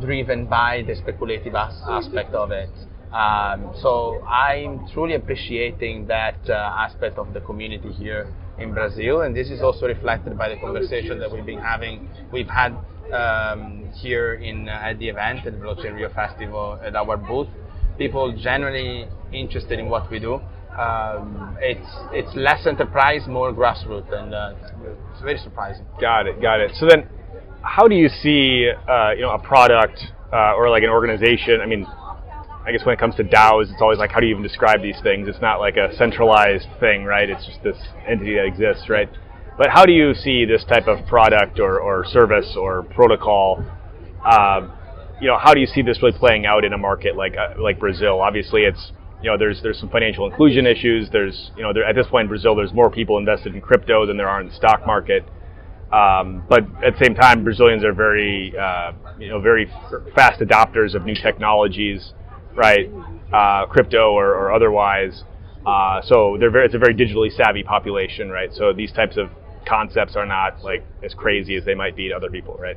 driven 0.00 0.46
by 0.46 0.82
the 0.86 0.94
speculative 0.94 1.54
as- 1.54 1.82
aspect 1.88 2.34
of 2.34 2.50
it. 2.50 2.70
Um, 3.12 3.74
so 3.82 4.22
I'm 4.24 4.88
truly 4.88 5.14
appreciating 5.14 6.06
that 6.06 6.38
uh, 6.48 6.54
aspect 6.54 7.18
of 7.18 7.34
the 7.34 7.40
community 7.40 7.92
here 7.92 8.32
in 8.62 8.72
Brazil, 8.72 9.22
and 9.22 9.36
this 9.36 9.50
is 9.50 9.60
also 9.60 9.86
reflected 9.86 10.38
by 10.38 10.48
the 10.48 10.56
conversation 10.56 11.18
that 11.18 11.30
we've 11.30 11.46
been 11.46 11.60
having. 11.60 12.08
We've 12.32 12.48
had 12.48 12.76
um, 13.12 13.90
here 13.94 14.34
in 14.34 14.68
uh, 14.68 14.88
at 14.90 14.98
the 14.98 15.08
event 15.08 15.46
at 15.46 15.52
the 15.52 15.58
Blockchain 15.58 15.94
Rio 15.94 16.08
Festival 16.12 16.78
at 16.82 16.96
our 16.96 17.16
booth. 17.16 17.48
People 17.98 18.34
generally 18.36 19.06
interested 19.32 19.78
in 19.78 19.88
what 19.88 20.10
we 20.10 20.18
do. 20.18 20.40
Um, 20.78 21.56
it's 21.60 21.90
it's 22.12 22.34
less 22.34 22.66
enterprise, 22.66 23.26
more 23.28 23.52
grassroots, 23.52 24.10
and 24.12 24.34
uh, 24.34 24.54
it's 25.12 25.20
very 25.20 25.38
surprising. 25.38 25.84
Got 26.00 26.26
it, 26.26 26.40
got 26.40 26.60
it. 26.60 26.70
So 26.76 26.86
then, 26.88 27.08
how 27.62 27.86
do 27.86 27.94
you 27.94 28.08
see 28.08 28.70
uh, 28.88 29.10
you 29.10 29.22
know 29.22 29.32
a 29.32 29.38
product 29.38 30.00
uh, 30.32 30.54
or 30.56 30.70
like 30.70 30.82
an 30.82 30.88
organization? 30.88 31.60
I 31.60 31.66
mean, 31.66 31.86
I 32.64 32.70
guess 32.70 32.84
when 32.86 32.94
it 32.94 33.00
comes 33.00 33.16
to 33.16 33.24
DAOs, 33.24 33.72
it's 33.72 33.82
always 33.82 33.98
like, 33.98 34.12
how 34.12 34.20
do 34.20 34.26
you 34.26 34.32
even 34.32 34.42
describe 34.42 34.82
these 34.82 35.00
things? 35.02 35.26
It's 35.26 35.40
not 35.40 35.58
like 35.58 35.76
a 35.76 35.94
centralized 35.96 36.68
thing, 36.78 37.04
right? 37.04 37.28
It's 37.28 37.44
just 37.44 37.62
this 37.62 37.76
entity 38.08 38.36
that 38.36 38.44
exists, 38.44 38.88
right? 38.88 39.08
But 39.58 39.68
how 39.70 39.84
do 39.84 39.92
you 39.92 40.14
see 40.14 40.44
this 40.44 40.64
type 40.64 40.86
of 40.86 41.04
product 41.06 41.58
or, 41.58 41.80
or 41.80 42.04
service 42.04 42.54
or 42.56 42.84
protocol? 42.84 43.64
Uh, 44.24 44.68
you 45.20 45.26
know, 45.26 45.38
how 45.38 45.54
do 45.54 45.60
you 45.60 45.66
see 45.66 45.82
this 45.82 46.00
really 46.02 46.16
playing 46.16 46.46
out 46.46 46.64
in 46.64 46.72
a 46.72 46.78
market 46.78 47.16
like 47.16 47.36
uh, 47.36 47.60
like 47.60 47.78
Brazil? 47.78 48.20
Obviously, 48.20 48.62
it's 48.62 48.92
you 49.22 49.30
know, 49.30 49.36
there's 49.36 49.60
there's 49.62 49.78
some 49.78 49.88
financial 49.88 50.26
inclusion 50.26 50.66
issues. 50.66 51.10
There's 51.10 51.50
you 51.56 51.62
know, 51.62 51.72
there, 51.72 51.84
at 51.84 51.94
this 51.94 52.06
point 52.06 52.24
in 52.24 52.28
Brazil, 52.28 52.54
there's 52.54 52.72
more 52.72 52.90
people 52.90 53.18
invested 53.18 53.54
in 53.54 53.60
crypto 53.60 54.06
than 54.06 54.16
there 54.16 54.28
are 54.28 54.40
in 54.40 54.48
the 54.48 54.54
stock 54.54 54.86
market. 54.86 55.24
Um, 55.92 56.42
but 56.48 56.62
at 56.82 56.98
the 56.98 57.04
same 57.04 57.14
time, 57.14 57.44
Brazilians 57.44 57.84
are 57.84 57.92
very 57.92 58.54
uh, 58.56 58.92
you 59.18 59.28
know 59.28 59.40
very 59.40 59.70
f- 59.70 60.14
fast 60.14 60.40
adopters 60.40 60.94
of 60.94 61.04
new 61.04 61.14
technologies 61.14 62.14
right? 62.54 62.90
Uh, 63.32 63.66
crypto 63.66 64.12
or, 64.12 64.34
or 64.34 64.52
otherwise. 64.52 65.24
Uh, 65.64 66.00
so 66.02 66.36
they're 66.38 66.50
very, 66.50 66.66
it's 66.66 66.74
a 66.74 66.78
very 66.78 66.94
digitally 66.94 67.34
savvy 67.34 67.62
population, 67.62 68.30
right? 68.30 68.50
So 68.52 68.72
these 68.72 68.92
types 68.92 69.16
of 69.16 69.30
concepts 69.66 70.16
are 70.16 70.26
not 70.26 70.62
like 70.62 70.84
as 71.02 71.14
crazy 71.14 71.56
as 71.56 71.64
they 71.64 71.74
might 71.74 71.96
be 71.96 72.08
to 72.08 72.14
other 72.14 72.30
people, 72.30 72.58
right? 72.58 72.76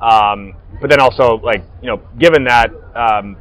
Um, 0.00 0.54
but 0.80 0.90
then 0.90 1.00
also, 1.00 1.38
like 1.42 1.62
you 1.80 1.88
know, 1.88 2.02
given 2.18 2.44
that 2.44 2.70
um, 2.96 3.36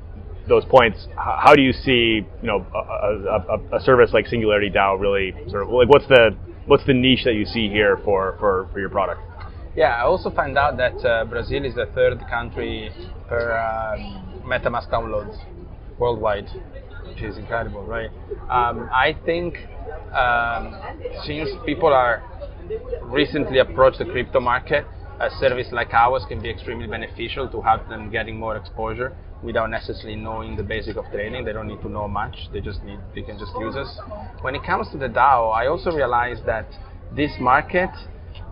those 0.48 0.66
points, 0.66 1.08
how, 1.16 1.56
do 1.56 1.62
you 1.62 1.74
see 1.74 2.22
you 2.42 2.48
know 2.48 2.66
a, 2.76 3.76
a, 3.76 3.78
a, 3.78 3.80
service 3.82 4.12
like 4.14 4.28
Singularity 4.28 4.70
DAO 4.70 5.00
really 5.00 5.34
sort 5.50 5.64
of 5.64 5.70
like 5.70 5.90
what's 5.90 6.08
the 6.08 6.36
what's 6.68 6.86
the 6.86 6.94
niche 6.94 7.24
that 7.26 7.34
you 7.34 7.46
see 7.46 7.70
here 7.70 7.98
for 8.04 8.36
for, 8.40 8.70
for 8.72 8.80
your 8.80 8.90
product? 8.90 9.22
Yeah, 9.76 9.96
I 9.96 10.02
also 10.02 10.30
find 10.30 10.58
out 10.58 10.78
that 10.78 11.04
uh, 11.06 11.26
Brazil 11.26 11.66
is 11.66 11.76
the 11.76 11.88
third 11.96 12.20
country 12.30 12.92
per 13.28 13.58
um, 13.58 14.44
MetaMask 14.46 14.90
downloads 14.92 15.40
worldwide, 15.98 16.50
which 17.08 17.22
is 17.22 17.38
incredible, 17.38 17.84
right? 17.84 18.10
Um, 18.50 18.90
I 18.92 19.16
think 19.26 19.58
um, 20.14 20.76
since 21.26 21.50
people 21.66 21.94
are 21.94 22.24
recently 23.04 23.60
approached 23.60 24.00
the 24.00 24.06
crypto 24.06 24.40
market, 24.40 24.86
a 25.20 25.30
service 25.40 25.68
like 25.72 25.94
ours 25.94 26.24
can 26.28 26.42
be 26.42 26.50
extremely 26.50 26.88
beneficial 26.88 27.48
to 27.50 27.62
help 27.62 27.88
them 27.90 28.10
getting 28.12 28.38
more 28.40 28.58
exposure 28.58 29.16
without 29.44 29.70
necessarily 29.70 30.16
knowing 30.16 30.56
the 30.56 30.64
basic 30.64 30.98
of 30.98 31.06
trading. 31.12 31.46
They 31.46 31.54
don't 31.54 31.68
need 31.68 31.82
to 31.82 31.90
know 31.90 32.08
much. 32.08 32.36
They 32.52 32.62
just 32.62 32.84
need 32.84 33.00
they 33.14 33.22
can 33.22 33.38
just 33.38 33.52
use 33.60 33.76
us. 33.76 34.00
When 34.42 34.56
it 34.56 34.64
comes 34.64 34.90
to 34.92 34.98
the 34.98 35.08
DAO, 35.08 35.54
I 35.54 35.68
also 35.68 35.92
realized 35.92 36.46
that 36.46 36.68
this 37.16 37.32
market, 37.40 37.90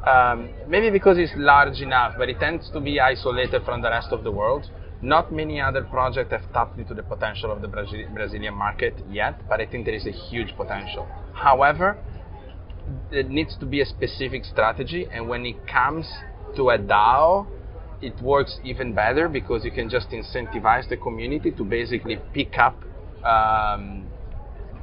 um, 0.06 0.50
maybe 0.68 0.90
because 0.90 1.18
it's 1.18 1.32
large 1.36 1.82
enough, 1.82 2.16
but 2.18 2.30
it 2.30 2.40
tends 2.40 2.70
to 2.72 2.80
be 2.80 3.00
isolated 3.00 3.64
from 3.64 3.82
the 3.82 3.90
rest 3.90 4.10
of 4.12 4.24
the 4.24 4.32
world. 4.32 4.70
Not 5.02 5.32
many 5.32 5.62
other 5.62 5.84
projects 5.84 6.32
have 6.32 6.52
tapped 6.52 6.78
into 6.78 6.94
the 6.94 7.04
potential 7.04 7.52
of 7.52 7.62
the 7.62 7.68
Brazil- 7.68 8.08
Brazilian 8.14 8.54
market 8.54 8.96
yet, 9.10 9.40
but 9.48 9.62
I 9.62 9.66
think 9.66 9.86
there 9.86 9.96
is 9.96 10.06
a 10.06 10.12
huge 10.12 10.56
potential. 10.58 11.08
However, 11.34 11.98
there 13.10 13.24
needs 13.24 13.56
to 13.58 13.66
be 13.66 13.82
a 13.82 13.86
specific 13.86 14.44
strategy, 14.44 15.08
and 15.12 15.30
when 15.30 15.46
it 15.46 15.68
comes 15.68 16.06
to 16.56 16.72
a 16.72 16.78
DAO, 16.78 17.48
it 18.02 18.20
works 18.22 18.60
even 18.64 18.94
better 18.94 19.28
because 19.30 19.64
you 19.64 19.72
can 19.72 19.90
just 19.90 20.10
incentivize 20.10 20.88
the 20.90 20.98
community 20.98 21.52
to 21.52 21.64
basically 21.64 22.18
pick 22.34 22.58
up 22.58 22.84
um, 23.24 24.08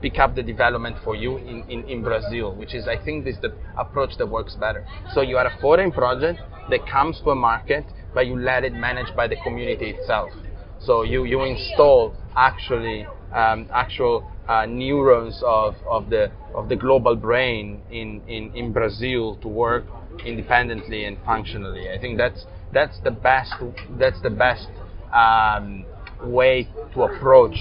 pick 0.03 0.19
up 0.19 0.35
the 0.35 0.43
development 0.43 0.97
for 1.03 1.17
you 1.17 1.39
in, 1.39 1.65
in, 1.71 1.89
in 1.89 2.03
Brazil, 2.03 2.55
which 2.55 2.75
is 2.75 2.87
I 2.87 3.03
think 3.03 3.27
is 3.27 3.39
the 3.41 3.55
approach 3.79 4.17
that 4.19 4.29
works 4.29 4.55
better. 4.55 4.87
So 5.15 5.23
you 5.23 5.39
are 5.39 5.47
a 5.47 5.61
foreign 5.61 5.91
project 5.91 6.41
that 6.71 6.87
comes 6.87 7.21
to 7.25 7.31
a 7.31 7.35
market 7.35 7.85
but 8.17 8.27
you 8.27 8.35
let 8.35 8.65
it 8.65 8.73
manage 8.73 9.15
by 9.15 9.29
the 9.29 9.37
community 9.45 9.91
itself. 9.91 10.33
So 10.81 11.03
you, 11.03 11.25
you 11.27 11.43
install 11.43 12.15
actually 12.35 13.07
um, 13.31 13.69
actual 13.75 14.27
uh, 14.49 14.65
neurons 14.65 15.43
of, 15.45 15.75
of 15.87 16.09
the 16.09 16.33
of 16.55 16.71
the 16.71 16.77
global 16.77 17.15
brain 17.15 17.83
in, 17.91 18.23
in, 18.27 18.51
in 18.55 18.73
Brazil 18.73 19.37
to 19.43 19.49
work 19.49 19.85
independently 20.25 21.05
and 21.05 21.19
functionally. 21.27 21.91
I 21.91 21.99
think 22.01 22.17
that's 22.17 22.47
that's 22.73 22.99
the 23.05 23.11
best 23.11 23.53
that's 23.99 24.21
the 24.23 24.31
best 24.31 24.67
um, 25.13 25.85
way 26.23 26.69
to 26.95 27.03
approach 27.03 27.57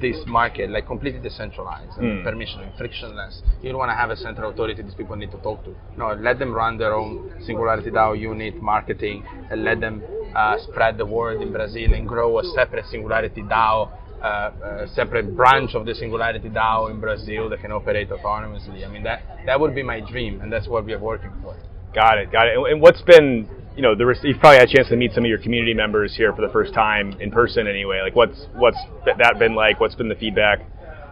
this 0.00 0.16
market, 0.26 0.70
like 0.70 0.86
completely 0.86 1.20
decentralized 1.20 1.96
and 1.98 2.06
Mm. 2.06 2.24
permissionless, 2.24 2.76
frictionless. 2.78 3.42
You 3.62 3.70
don't 3.70 3.78
want 3.78 3.90
to 3.90 3.96
have 3.96 4.10
a 4.10 4.16
central 4.16 4.50
authority 4.50 4.82
these 4.82 4.94
people 4.94 5.16
need 5.16 5.30
to 5.32 5.38
talk 5.38 5.64
to. 5.64 5.74
No, 5.96 6.12
let 6.14 6.38
them 6.38 6.52
run 6.52 6.78
their 6.78 6.94
own 6.94 7.30
Singularity 7.40 7.90
DAO 7.90 8.12
unit, 8.18 8.60
marketing, 8.62 9.24
and 9.50 9.64
let 9.64 9.80
them 9.80 10.02
uh, 10.34 10.56
spread 10.58 10.96
the 10.98 11.06
word 11.06 11.42
in 11.42 11.52
Brazil 11.52 11.92
and 11.92 12.08
grow 12.08 12.38
a 12.38 12.44
separate 12.54 12.86
Singularity 12.86 13.42
DAO, 13.42 13.90
uh, 14.22 14.50
a 14.84 14.88
separate 14.88 15.36
branch 15.36 15.74
of 15.74 15.84
the 15.84 15.94
Singularity 15.94 16.48
DAO 16.48 16.90
in 16.90 17.00
Brazil 17.00 17.48
that 17.50 17.60
can 17.60 17.72
operate 17.72 18.08
autonomously. 18.10 18.84
I 18.86 18.88
mean, 18.88 19.02
that, 19.02 19.22
that 19.46 19.58
would 19.60 19.74
be 19.74 19.82
my 19.82 20.00
dream, 20.00 20.40
and 20.40 20.52
that's 20.52 20.68
what 20.68 20.84
we 20.86 20.92
are 20.94 20.98
working 20.98 21.32
for. 21.42 21.54
Got 21.94 22.18
it, 22.18 22.32
got 22.32 22.46
it. 22.46 22.56
And 22.56 22.80
what's 22.80 23.02
been, 23.02 23.48
you 23.76 23.82
know, 23.82 23.94
you've 23.98 24.38
probably 24.38 24.58
had 24.58 24.68
a 24.68 24.72
chance 24.72 24.88
to 24.88 24.96
meet 24.96 25.12
some 25.12 25.24
of 25.24 25.28
your 25.28 25.38
community 25.38 25.74
members 25.74 26.14
here 26.16 26.32
for 26.34 26.42
the 26.42 26.52
first 26.52 26.74
time 26.74 27.18
in 27.20 27.30
person, 27.30 27.66
anyway. 27.66 28.00
Like, 28.02 28.14
what's 28.14 28.46
what's 28.54 28.78
that 29.06 29.38
been 29.38 29.54
like? 29.54 29.80
What's 29.80 29.94
been 29.94 30.08
the 30.08 30.14
feedback? 30.14 30.60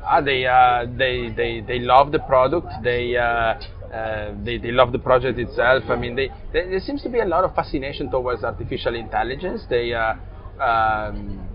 Ah, 0.02 0.20
they, 0.20 0.46
uh, 0.46 0.86
they, 0.96 1.30
they, 1.30 1.60
they 1.60 1.78
love 1.78 2.10
the 2.10 2.18
product. 2.18 2.66
They, 2.82 3.16
uh, 3.16 3.54
uh, 3.94 4.34
they, 4.44 4.58
they 4.58 4.72
love 4.72 4.92
the 4.92 4.98
project 4.98 5.38
itself. 5.38 5.84
I 5.88 5.96
mean, 5.96 6.16
they, 6.16 6.28
they, 6.52 6.68
there 6.68 6.80
seems 6.80 7.02
to 7.02 7.08
be 7.08 7.20
a 7.20 7.24
lot 7.24 7.44
of 7.44 7.54
fascination 7.54 8.10
towards 8.10 8.42
artificial 8.42 8.94
intelligence. 8.94 9.62
They, 9.68 9.92
uh, 9.92 10.14
um, 10.62 11.46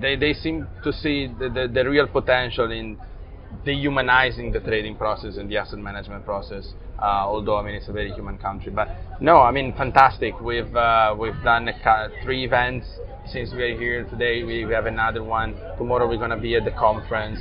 they, 0.00 0.16
they 0.16 0.32
seem 0.32 0.66
to 0.84 0.92
see 0.92 1.26
the, 1.38 1.48
the, 1.48 1.68
the 1.72 1.88
real 1.88 2.06
potential 2.06 2.70
in 2.70 2.96
dehumanizing 3.64 4.52
the 4.52 4.60
trading 4.60 4.96
process 4.96 5.36
and 5.36 5.50
the 5.50 5.56
asset 5.56 5.78
management 5.78 6.24
process 6.24 6.74
Uh, 7.00 7.24
although 7.26 7.56
I 7.56 7.62
mean 7.62 7.74
it's 7.74 7.88
a 7.88 7.92
very 7.92 8.10
human 8.12 8.38
country, 8.38 8.72
but 8.72 8.88
no, 9.20 9.38
I 9.38 9.52
mean 9.52 9.72
fantastic. 9.76 10.40
We've 10.40 10.74
uh, 10.74 11.14
we've 11.18 11.40
done 11.44 11.68
a, 11.68 12.08
three 12.24 12.44
events 12.44 12.86
since 13.26 13.52
we 13.52 13.62
are 13.62 13.78
here 13.78 14.04
today. 14.04 14.42
We, 14.42 14.64
we 14.64 14.72
have 14.72 14.86
another 14.86 15.22
one 15.22 15.54
tomorrow. 15.76 16.08
We're 16.08 16.18
gonna 16.18 16.40
be 16.40 16.56
at 16.56 16.64
the 16.64 16.72
conference. 16.72 17.38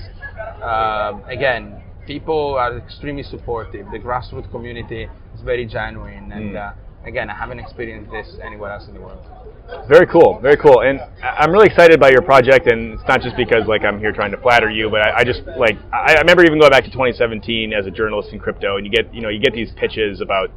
Uh, 0.61 1.19
again, 1.27 1.81
people 2.05 2.55
are 2.55 2.77
extremely 2.77 3.23
supportive. 3.23 3.87
The 3.91 3.99
grassroots 3.99 4.49
community 4.51 5.03
is 5.35 5.41
very 5.43 5.65
genuine, 5.65 6.31
and 6.31 6.55
mm. 6.55 6.75
Again, 7.07 7.29
I 7.29 7.35
haven't 7.35 7.59
experienced 7.59 8.11
this 8.11 8.35
anywhere 8.43 8.71
else 8.71 8.87
in 8.87 8.93
the 8.93 9.01
world. 9.01 9.23
Very 9.87 10.07
cool, 10.07 10.39
very 10.41 10.55
cool, 10.55 10.81
and 10.81 11.01
I'm 11.21 11.51
really 11.51 11.67
excited 11.67 11.99
by 11.99 12.09
your 12.09 12.21
project, 12.21 12.71
and 12.71 12.93
it's 12.93 13.07
not 13.07 13.21
just 13.21 13.35
because 13.35 13.67
like 13.67 13.83
I'm 13.83 13.99
here 13.99 14.13
trying 14.13 14.31
to 14.31 14.37
flatter 14.37 14.69
you, 14.69 14.89
but 14.89 15.01
I, 15.01 15.19
I 15.19 15.23
just 15.25 15.41
like 15.57 15.77
I, 15.91 16.15
I 16.15 16.19
remember 16.19 16.45
even 16.45 16.59
going 16.59 16.71
back 16.71 16.85
to 16.85 16.91
2017 16.91 17.73
as 17.73 17.85
a 17.85 17.91
journalist 17.91 18.31
in 18.31 18.39
crypto, 18.39 18.77
and 18.77 18.85
you 18.85 18.91
get 18.91 19.13
you 19.13 19.21
know 19.21 19.29
you 19.29 19.41
get 19.41 19.53
these 19.53 19.71
pitches 19.75 20.21
about 20.21 20.51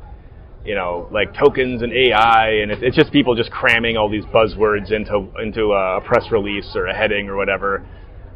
you 0.64 0.76
know 0.76 1.08
like 1.10 1.34
tokens 1.34 1.82
and 1.82 1.92
AI, 1.92 2.50
and 2.62 2.70
it's, 2.70 2.82
it's 2.84 2.96
just 2.96 3.10
people 3.10 3.34
just 3.34 3.50
cramming 3.50 3.96
all 3.96 4.08
these 4.08 4.24
buzzwords 4.26 4.92
into 4.92 5.26
into 5.42 5.72
a 5.72 6.00
press 6.02 6.30
release 6.30 6.70
or 6.76 6.86
a 6.86 6.94
heading 6.94 7.28
or 7.28 7.36
whatever, 7.36 7.84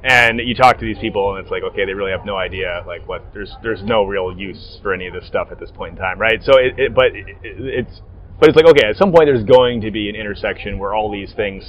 and 0.05 0.38
you 0.38 0.55
talk 0.55 0.79
to 0.79 0.85
these 0.85 0.99
people, 0.99 1.35
and 1.35 1.43
it's 1.43 1.51
like 1.51 1.62
okay, 1.62 1.87
they 1.87 1.95
really 1.95 2.12
have 2.12 2.27
no 2.27 2.37
idea 2.37 2.85
like 2.87 3.09
what 3.09 3.25
there's 3.33 3.53
there's 3.62 3.83
no 3.83 4.05
real 4.05 4.37
use 4.37 4.79
for 4.83 4.93
any 4.93 5.07
of 5.07 5.14
this 5.14 5.27
stuff 5.27 5.49
at 5.51 5.59
this 5.59 5.71
point 5.71 5.93
in 5.93 5.99
time, 5.99 6.19
right? 6.19 6.43
So 6.43 6.59
it, 6.59 6.79
it 6.79 6.95
but 6.95 7.07
it, 7.07 7.27
it's 7.43 8.03
but 8.38 8.51
it's 8.51 8.57
like 8.57 8.67
okay, 8.67 8.87
at 8.87 8.97
some 8.97 9.11
point 9.11 9.27
there's 9.27 9.45
going 9.45 9.81
to 9.81 9.90
be 9.90 10.11
an 10.11 10.14
intersection 10.14 10.79
where 10.79 10.95
all 10.95 11.11
these 11.11 11.33
things 11.35 11.64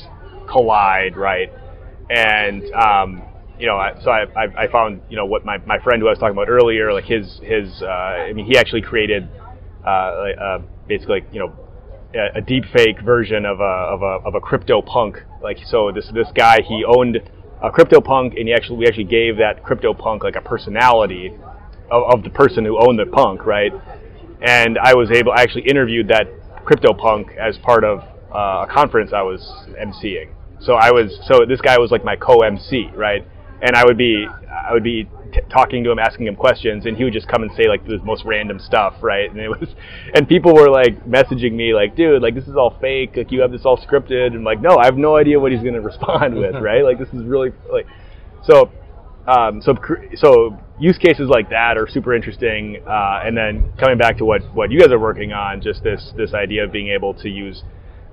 collide, 0.50 1.16
right? 1.16 1.50
And 2.10 2.64
um, 2.74 3.24
you 3.58 3.68
know, 3.68 3.80
so 4.04 4.12
I, 4.12 4.26
I, 4.36 4.64
I 4.64 4.68
found 4.72 5.02
you 5.10 5.16
know 5.16 5.26
what 5.26 5.46
my, 5.46 5.58
my 5.60 5.80
friend 5.80 6.02
who 6.02 6.08
I 6.08 6.12
was 6.12 6.20
talking 6.20 6.36
about 6.36 6.50
earlier, 6.50 6.92
like 6.92 7.06
his 7.06 7.40
his 7.42 7.82
uh, 7.82 7.86
I 7.86 8.34
mean 8.34 8.46
he 8.46 8.58
actually 8.58 8.82
created 8.82 9.30
uh, 9.86 9.90
uh, 9.90 10.62
basically 10.88 11.22
like, 11.22 11.34
you 11.34 11.40
know 11.40 11.54
a, 12.14 12.40
a 12.40 12.42
deep 12.42 12.66
fake 12.74 13.02
version 13.02 13.46
of 13.46 13.62
a 13.62 13.64
of 13.64 14.02
a 14.02 14.28
of 14.28 14.36
a 14.36 14.42
crypto 14.42 14.82
punk. 14.82 15.24
Like 15.42 15.60
so 15.66 15.92
this 15.94 16.10
this 16.14 16.28
guy 16.36 16.62
he 16.68 16.84
owned 16.86 17.22
a 17.62 17.72
crypto 17.72 18.02
punk 18.02 18.36
and 18.38 18.50
actually 18.50 18.78
we 18.78 18.88
actually 18.88 19.06
gave 19.06 19.38
that 19.38 19.64
crypto 19.64 19.94
punk 19.94 20.24
like 20.24 20.36
a 20.36 20.42
personality 20.42 21.34
of, 21.90 22.04
of 22.14 22.24
the 22.24 22.30
person 22.30 22.66
who 22.66 22.78
owned 22.78 23.00
the 23.00 23.06
punk, 23.06 23.46
right? 23.46 23.74
And 24.42 24.78
I 24.78 24.94
was 24.94 25.12
able 25.12 25.32
I 25.32 25.42
actually 25.42 25.68
interviewed 25.68 26.08
that 26.10 26.28
CryptoPunk 26.66 27.38
as 27.38 27.58
part 27.60 27.84
of 27.84 28.00
uh, 28.34 28.66
a 28.66 28.68
conference 28.70 29.14
I 29.14 29.22
was 29.22 29.42
emceeing. 29.80 30.30
So 30.60 30.74
I 30.74 30.92
was 30.92 31.20
so 31.28 31.46
this 31.46 31.62
guy 31.62 31.78
was 31.78 31.92
like 31.92 32.04
my 32.04 32.16
co-MC, 32.16 32.90
right? 32.96 33.26
And 33.62 33.76
I 33.76 33.84
would 33.86 33.98
be 33.98 34.28
I 34.28 34.74
would 34.74 34.84
be 34.84 35.08
t- 35.34 35.42
talking 35.50 35.84
to 35.84 35.92
him, 35.92 36.00
asking 36.00 36.28
him 36.28 36.36
questions, 36.36 36.86
and 36.86 36.98
he 36.98 37.04
would 37.04 37.14
just 37.14 37.28
come 37.28 37.44
and 37.44 37.52
say 37.56 37.68
like 37.68 37.86
the 37.86 38.00
most 38.04 38.24
random 38.26 38.60
stuff, 38.60 38.96
right? 39.02 39.30
And 39.30 39.40
it 39.40 39.50
was, 39.50 39.70
and 40.14 40.28
people 40.28 40.54
were 40.54 40.70
like 40.70 41.06
messaging 41.06 41.54
me 41.54 41.74
like, 41.74 41.96
dude, 41.96 42.22
like 42.22 42.36
this 42.36 42.48
is 42.48 42.56
all 42.56 42.78
fake, 42.80 43.16
like 43.16 43.32
you 43.32 43.42
have 43.42 43.52
this 43.52 43.66
all 43.66 43.78
scripted, 43.78 44.28
and 44.28 44.38
I'm 44.38 44.44
like, 44.44 44.62
no, 44.62 44.78
I 44.78 44.86
have 44.86 44.98
no 44.98 45.16
idea 45.16 45.40
what 45.40 45.52
he's 45.52 45.64
gonna 45.64 45.82
respond 45.94 46.36
with, 46.36 46.56
right? 46.62 46.84
Like 46.84 47.00
this 47.00 47.10
is 47.10 47.24
really 47.24 47.52
like, 47.72 47.88
so 48.44 48.72
um, 49.28 49.62
so 49.62 49.76
so 50.16 50.58
use 50.80 50.98
cases 50.98 51.30
like 51.30 51.50
that 51.50 51.78
are 51.78 51.88
super 51.88 52.14
interesting. 52.14 52.82
Uh, 52.86 53.22
and 53.24 53.36
then 53.36 53.72
coming 53.80 53.98
back 53.98 54.18
to 54.18 54.26
what 54.26 54.42
what 54.54 54.72
you 54.72 54.80
guys 54.80 54.92
are 54.92 55.00
working 55.00 55.34
on, 55.34 55.62
just 55.62 55.84
this 55.84 56.14
this 56.16 56.34
idea 56.34 56.64
of 56.64 56.72
being 56.72 56.90
able 56.90 57.14
to 57.16 57.30
use 57.30 57.64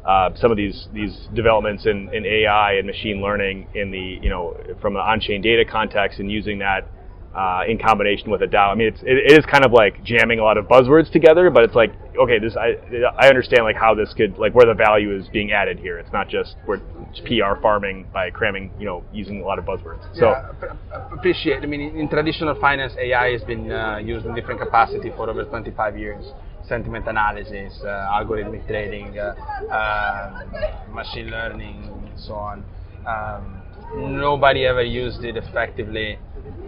uh, 0.05 0.31
some 0.35 0.51
of 0.51 0.57
these 0.57 0.89
these 0.93 1.29
developments 1.35 1.87
in, 1.87 2.13
in 2.13 2.27
AI 2.27 2.75
and 2.75 2.87
machine 2.87 3.21
learning 3.23 3.67
in 3.75 3.91
the 3.91 4.19
you 4.23 4.29
know 4.29 4.57
from 4.81 4.97
an 4.97 5.03
on-chain 5.03 5.41
data 5.43 5.65
context 5.65 6.19
and 6.19 6.31
using 6.31 6.59
that 6.59 6.89
uh, 7.35 7.63
in 7.67 7.79
combination 7.79 8.31
with 8.31 8.43
a 8.43 8.47
DAO. 8.47 8.73
I 8.73 8.75
mean, 8.75 8.89
it's, 8.89 9.01
it, 9.03 9.33
it 9.33 9.39
is 9.39 9.47
kind 9.47 9.65
of 9.65 9.73
like 9.73 10.03
jamming 10.05 10.39
a 10.39 10.43
lot 10.43 10.59
of 10.59 10.67
buzzwords 10.67 11.11
together, 11.11 11.49
but 11.51 11.65
it's 11.65 11.75
like, 11.75 11.93
okay, 12.21 12.39
this 12.39 12.57
I 12.57 12.77
I 13.17 13.29
understand 13.29 13.65
like 13.65 13.77
how 13.77 13.95
this 13.95 14.13
could 14.15 14.39
like 14.39 14.55
where 14.55 14.67
the 14.67 14.75
value 14.75 15.17
is 15.17 15.29
being 15.29 15.53
added 15.53 15.79
here. 15.79 15.99
It's 15.99 16.13
not 16.13 16.29
just 16.29 16.57
we're 16.67 16.81
PR 17.25 17.61
farming 17.61 18.07
by 18.13 18.31
cramming, 18.31 18.71
you 18.79 18.85
know, 18.85 19.05
using 19.13 19.41
a 19.41 19.45
lot 19.45 19.59
of 19.59 19.65
buzzwords. 19.65 20.03
So 20.19 20.31
yeah, 20.31 21.09
appreciate. 21.13 21.63
I 21.63 21.67
mean, 21.67 21.97
in 21.97 22.09
traditional 22.09 22.55
finance, 22.61 22.93
AI 22.99 23.33
has 23.33 23.43
been 23.43 23.73
uh, 23.73 23.97
used 23.99 24.27
in 24.27 24.35
different 24.35 24.61
capacity 24.61 25.11
for 25.17 25.31
over 25.31 25.45
25 25.45 25.99
years. 25.99 26.25
Sentiment 26.69 27.07
analysis, 27.09 27.81
uh, 27.83 27.87
algorithmic 27.87 28.67
trading, 28.67 29.19
uh, 29.19 29.35
um, 29.71 30.95
machine 30.95 31.27
learning, 31.27 31.83
and 31.85 32.21
so 32.21 32.35
on. 32.35 32.65
Um, 33.07 33.63
nobody 33.97 34.65
ever 34.67 34.83
used 34.83 35.25
it 35.25 35.37
effectively 35.37 36.19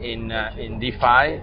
in 0.02 0.32
uh, 0.32 0.54
in 0.58 0.78
DeFi. 0.80 1.40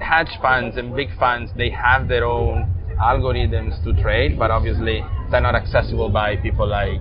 Hedge 0.00 0.38
funds 0.42 0.76
and 0.76 0.94
big 0.94 1.08
funds 1.18 1.50
they 1.56 1.70
have 1.70 2.08
their 2.08 2.24
own 2.24 2.68
algorithms 3.00 3.82
to 3.84 3.92
trade, 4.02 4.38
but 4.38 4.50
obviously 4.50 5.02
they're 5.30 5.40
not 5.40 5.54
accessible 5.54 6.10
by 6.10 6.36
people 6.36 6.66
like 6.68 7.00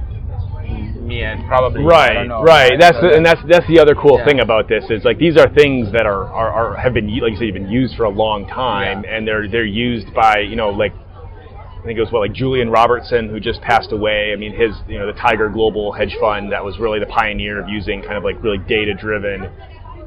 me 0.64 1.24
and 1.24 1.46
probably 1.48 1.84
right, 1.84 2.26
know, 2.28 2.44
right. 2.44 2.72
right. 2.72 2.80
That's 2.80 2.98
so 2.98 3.08
the, 3.10 3.16
and 3.16 3.26
that's 3.26 3.42
that's 3.48 3.68
the 3.68 3.80
other 3.80 3.96
cool 3.96 4.18
yeah. 4.20 4.26
thing 4.26 4.40
about 4.40 4.68
this 4.68 4.86
is 4.90 5.04
like 5.04 5.18
these 5.18 5.38
are 5.38 5.50
things 5.54 5.92
that 5.92 6.06
are, 6.06 6.26
are, 6.26 6.52
are 6.52 6.76
have 6.78 6.94
been 6.94 7.08
like 7.20 7.34
you 7.34 7.38
said, 7.38 7.54
been 7.54 7.70
used 7.70 7.96
for 7.96 8.06
a 8.06 8.10
long 8.10 8.48
time, 8.48 9.04
yeah. 9.04 9.16
and 9.16 9.28
they're 9.28 9.48
they're 9.48 9.66
used 9.66 10.14
by 10.14 10.40
you 10.40 10.56
know 10.56 10.70
like 10.70 10.94
I 10.94 11.86
think 11.86 11.98
it 11.98 12.02
was 12.02 12.12
what 12.12 12.22
like 12.22 12.34
Julian 12.34 12.70
Robertson 12.70 13.30
who 13.30 13.40
just 13.40 13.62
passed 13.62 13.92
away. 13.92 14.32
I 14.32 14.36
mean, 14.38 14.54
his 14.54 14.76
you 14.88 14.98
know 14.98 15.08
the 15.08 15.20
Tiger 15.20 15.50
Global 15.50 15.92
hedge 15.92 16.16
fund 16.20 16.52
that 16.52 16.64
was 16.64 16.80
really 16.80 17.00
the 17.00 17.08
pioneer 17.08 17.62
of 17.62 17.68
using 17.68 18.02
kind 18.02 18.16
of 18.16 18.24
like 18.24 18.42
really 18.42 18.60
data 18.60 18.94
driven 18.94 19.50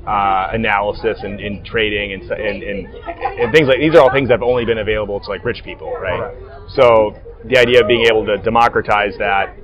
uh, 0.07 0.51
analysis 0.53 1.19
and, 1.23 1.41
in 1.41 1.65
trading 1.65 2.13
and, 2.13 2.23
and, 2.31 2.63
and, 2.63 2.87
and 2.87 3.53
things 3.53 3.67
like 3.67 3.79
these 3.79 3.95
are 3.95 4.01
all 4.01 4.13
things 4.13 4.29
that 4.29 4.35
have 4.35 4.43
only 4.43 4.65
been 4.65 4.79
available 4.79 5.19
to 5.19 5.29
like 5.29 5.45
rich 5.45 5.63
people, 5.65 5.93
right? 5.95 6.21
right. 6.21 6.71
So 6.75 7.17
the 7.45 7.59
idea 7.59 7.83
of 7.83 7.89
being 7.89 8.07
able 8.09 8.25
to 8.25 8.39
democratize 8.39 9.15
that 9.19 9.55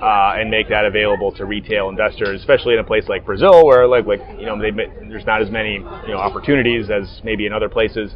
uh, 0.00 0.34
and 0.36 0.50
make 0.50 0.68
that 0.68 0.84
available 0.84 1.32
to 1.32 1.44
retail 1.44 1.88
investors, 1.88 2.40
especially 2.40 2.74
in 2.74 2.80
a 2.80 2.84
place 2.84 3.04
like 3.08 3.24
Brazil, 3.24 3.64
where 3.66 3.86
like 3.86 4.06
like 4.06 4.20
you 4.38 4.46
know 4.46 4.58
there's 4.60 5.26
not 5.26 5.42
as 5.42 5.50
many 5.50 5.74
you 5.74 6.08
know 6.08 6.18
opportunities 6.18 6.90
as 6.90 7.20
maybe 7.24 7.46
in 7.46 7.52
other 7.52 7.68
places. 7.68 8.12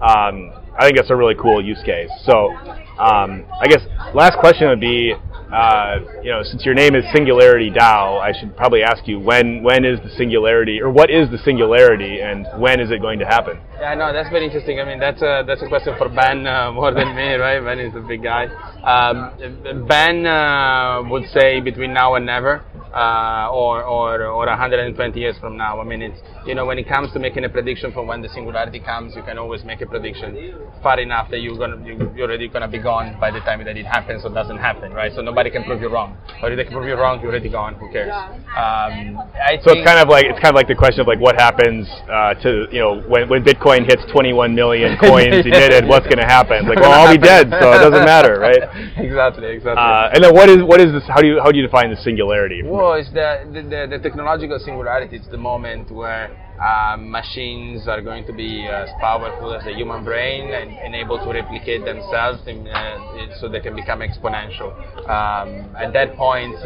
Um, 0.00 0.52
I 0.78 0.84
think 0.84 0.96
that's 0.96 1.10
a 1.10 1.16
really 1.16 1.34
cool 1.34 1.62
use 1.64 1.82
case. 1.84 2.10
So 2.24 2.50
um, 2.98 3.44
I 3.60 3.66
guess 3.68 3.82
last 4.14 4.38
question 4.38 4.68
would 4.68 4.80
be, 4.80 5.14
uh, 5.52 5.98
you 6.22 6.30
know, 6.30 6.42
since 6.42 6.64
your 6.64 6.74
name 6.74 6.94
is 6.94 7.04
Singularity 7.12 7.70
DAO, 7.70 8.20
I 8.20 8.32
should 8.38 8.56
probably 8.56 8.82
ask 8.82 9.06
you 9.08 9.18
when 9.18 9.62
when 9.62 9.84
is 9.84 9.98
the 10.00 10.10
singularity, 10.16 10.80
or 10.80 10.90
what 10.90 11.10
is 11.10 11.28
the 11.30 11.38
singularity, 11.38 12.20
and 12.20 12.46
when 12.56 12.78
is 12.80 12.90
it 12.90 13.00
going 13.00 13.18
to 13.18 13.26
happen? 13.26 13.58
Yeah, 13.80 13.94
no, 13.94 14.12
that's 14.12 14.30
very 14.30 14.44
interesting. 14.44 14.78
I 14.78 14.84
mean, 14.84 15.00
that's 15.00 15.22
a 15.22 15.42
that's 15.46 15.62
a 15.62 15.68
question 15.68 15.94
for 15.98 16.08
Ben 16.08 16.46
uh, 16.46 16.70
more 16.72 16.92
than 16.92 17.16
me, 17.16 17.34
right? 17.34 17.60
Ben 17.60 17.80
is 17.80 17.94
a 17.96 18.00
big 18.00 18.22
guy. 18.22 18.46
Um, 18.82 19.86
ben 19.88 20.26
uh, 20.26 21.02
would 21.08 21.24
say 21.30 21.60
between 21.60 21.92
now 21.92 22.14
and 22.14 22.26
never 22.26 22.64
uh, 22.94 23.48
or, 23.52 23.82
or, 23.84 24.22
or 24.24 24.46
120 24.46 25.18
years 25.18 25.36
from 25.40 25.56
now. 25.56 25.80
I 25.80 25.84
mean, 25.84 26.02
it's, 26.02 26.18
you 26.46 26.54
know, 26.54 26.66
when 26.66 26.78
it 26.78 26.88
comes 26.88 27.12
to 27.12 27.18
making 27.18 27.44
a 27.44 27.48
prediction 27.48 27.92
for 27.92 28.04
when 28.04 28.22
the 28.22 28.28
singularity 28.28 28.80
comes, 28.80 29.14
you 29.14 29.22
can 29.22 29.38
always 29.38 29.64
make 29.64 29.80
a 29.80 29.86
prediction 29.86 30.54
far 30.82 30.98
enough 30.98 31.30
that 31.30 31.40
you're, 31.40 31.56
gonna, 31.56 31.84
you're 31.86 32.26
already 32.26 32.48
going 32.48 32.62
to 32.62 32.68
be 32.68 32.78
gone 32.78 33.18
by 33.20 33.30
the 33.30 33.40
time 33.40 33.62
that 33.64 33.76
it 33.76 33.86
happens 33.86 34.24
or 34.24 34.30
doesn't 34.30 34.58
happen, 34.58 34.92
right? 34.92 35.12
So 35.14 35.22
nobody 35.22 35.50
can 35.50 35.64
prove 35.64 35.80
you 35.80 35.88
wrong. 35.88 36.16
Or 36.42 36.50
if 36.50 36.56
they 36.56 36.64
can 36.64 36.72
prove 36.72 36.88
you 36.88 36.94
wrong, 36.94 37.20
you're 37.20 37.30
already 37.30 37.50
gone. 37.50 37.74
Who 37.74 37.90
cares? 37.92 38.12
Um, 38.56 39.20
so 39.62 39.76
it's 39.76 39.86
kind 39.86 40.00
of 40.00 40.08
like 40.08 40.24
it's 40.26 40.40
kind 40.40 40.50
of 40.50 40.58
like 40.58 40.68
the 40.68 40.74
question 40.74 41.02
of 41.02 41.06
like 41.06 41.20
what 41.20 41.36
happens 41.36 41.86
uh, 42.08 42.34
to 42.42 42.66
you 42.72 42.80
know 42.80 43.00
when, 43.06 43.28
when 43.28 43.44
Bitcoin 43.44 43.84
hits 43.84 44.02
21 44.10 44.54
million 44.54 44.96
coins 45.00 45.44
emitted, 45.44 45.86
what's 45.86 46.06
going 46.06 46.18
to 46.18 46.26
happen? 46.26 46.66
Like, 46.66 46.80
well, 46.80 46.92
I'll 46.92 47.12
be 47.12 47.20
dead, 47.20 47.50
so 47.50 47.72
it 47.72 47.84
doesn't 47.84 48.04
matter, 48.04 48.40
right? 48.40 48.58
exactly, 48.96 49.52
exactly. 49.52 49.78
Uh, 49.78 50.14
and 50.16 50.24
then 50.24 50.32
what 50.34 50.48
is 50.48 50.62
what 50.64 50.80
is 50.80 50.92
this? 50.92 51.04
How 51.06 51.20
do 51.20 51.28
you 51.28 51.40
how 51.40 51.52
do 51.52 51.58
you 51.58 51.66
define 51.66 51.90
the 51.90 52.00
singularity? 52.00 52.62
Well, 52.64 52.79
well, 52.80 52.94
it's 52.94 53.12
the, 53.12 53.44
the, 53.52 53.96
the, 53.96 53.98
technological 53.98 54.58
singularity. 54.58 55.16
It's 55.16 55.28
the 55.28 55.36
moment 55.36 55.90
where 55.90 56.32
uh, 56.56 56.96
machines 56.96 57.86
are 57.86 58.00
going 58.00 58.24
to 58.26 58.32
be 58.32 58.66
as 58.66 58.88
powerful 59.00 59.54
as 59.54 59.64
the 59.64 59.72
human 59.72 60.02
brain 60.02 60.52
and, 60.52 60.70
and 60.78 60.94
able 60.94 61.18
to 61.18 61.30
replicate 61.30 61.84
themselves 61.84 62.40
in, 62.46 62.66
uh, 62.66 63.36
so 63.38 63.48
they 63.48 63.60
can 63.60 63.76
become 63.76 64.00
exponential. 64.00 64.72
Um, 65.08 65.76
at 65.76 65.92
that 65.92 66.16
point, 66.16 66.56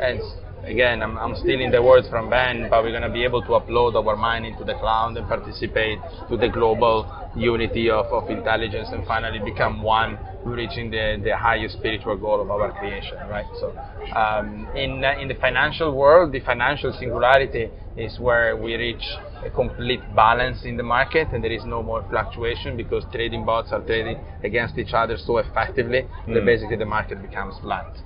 and 0.00 0.20
again, 0.66 1.02
I'm, 1.02 1.16
I'm 1.18 1.36
stealing 1.36 1.70
the 1.70 1.82
words 1.82 2.08
from 2.08 2.30
Ben, 2.30 2.68
but 2.70 2.82
we're 2.82 2.90
going 2.90 3.02
to 3.02 3.12
be 3.12 3.24
able 3.24 3.42
to 3.42 3.48
upload 3.48 3.94
our 3.94 4.16
mind 4.16 4.46
into 4.46 4.64
the 4.64 4.74
cloud 4.74 5.16
and 5.16 5.26
participate 5.28 5.98
to 6.28 6.36
the 6.36 6.48
global 6.48 7.10
unity 7.36 7.90
of, 7.90 8.06
of 8.06 8.30
intelligence 8.30 8.88
and 8.92 9.06
finally 9.06 9.38
become 9.38 9.82
one 9.82 10.18
reaching 10.44 10.90
the, 10.90 11.20
the 11.24 11.36
highest 11.36 11.76
spiritual 11.78 12.16
goal 12.16 12.40
of 12.40 12.50
our 12.50 12.72
creation, 12.78 13.16
right? 13.28 13.46
So, 13.60 13.76
um, 14.14 14.68
in, 14.76 15.02
uh, 15.02 15.18
in 15.18 15.28
the 15.28 15.34
financial 15.34 15.96
world, 15.96 16.32
the 16.32 16.40
financial 16.40 16.92
singularity 16.98 17.70
is 17.96 18.18
where 18.18 18.56
we 18.56 18.74
reach 18.74 19.04
a 19.44 19.50
complete 19.50 20.00
balance 20.14 20.64
in 20.64 20.76
the 20.76 20.82
market 20.82 21.28
and 21.32 21.42
there 21.42 21.52
is 21.52 21.64
no 21.64 21.82
more 21.82 22.04
fluctuation 22.10 22.76
because 22.76 23.04
trading 23.12 23.44
bots 23.44 23.72
are 23.72 23.80
trading 23.80 24.18
against 24.42 24.76
each 24.78 24.92
other 24.92 25.16
so 25.16 25.38
effectively 25.38 26.02
mm. 26.26 26.34
that 26.34 26.44
basically 26.44 26.76
the 26.76 26.84
market 26.84 27.22
becomes 27.22 27.54
flat. 27.62 27.96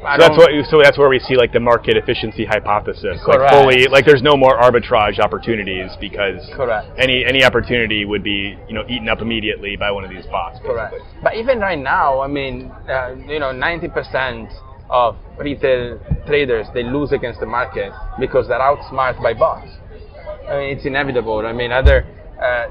So 0.00 0.16
that's 0.18 0.36
what. 0.36 0.50
So 0.70 0.82
that's 0.82 0.96
where 0.98 1.08
we 1.08 1.18
see 1.18 1.36
like 1.36 1.52
the 1.52 1.60
market 1.60 1.96
efficiency 1.96 2.44
hypothesis. 2.44 3.20
Like 3.26 3.38
Correct. 3.38 3.52
fully, 3.52 3.86
like 3.86 4.06
there's 4.06 4.22
no 4.22 4.36
more 4.36 4.58
arbitrage 4.58 5.18
opportunities 5.18 5.90
because 6.00 6.48
Correct. 6.54 6.88
any 6.98 7.24
any 7.24 7.44
opportunity 7.44 8.04
would 8.04 8.22
be 8.22 8.56
you 8.66 8.74
know 8.74 8.84
eaten 8.88 9.08
up 9.08 9.20
immediately 9.20 9.76
by 9.76 9.90
one 9.90 10.04
of 10.04 10.10
these 10.10 10.24
bots. 10.26 10.58
Correct. 10.60 10.94
But 11.22 11.36
even 11.36 11.60
right 11.60 11.78
now, 11.78 12.20
I 12.20 12.28
mean, 12.28 12.72
uh, 12.88 13.14
you 13.28 13.38
know, 13.38 13.52
90% 13.52 14.50
of 14.88 15.16
retail 15.38 16.00
traders 16.26 16.66
they 16.74 16.82
lose 16.82 17.12
against 17.12 17.40
the 17.40 17.46
market 17.46 17.92
because 18.18 18.48
they're 18.48 18.60
outsmarted 18.60 19.22
by 19.22 19.34
bots. 19.34 19.70
I 20.48 20.56
mean, 20.56 20.76
it's 20.76 20.86
inevitable. 20.86 21.46
I 21.46 21.52
mean, 21.52 21.72
either 21.72 22.06
uh, 22.40 22.66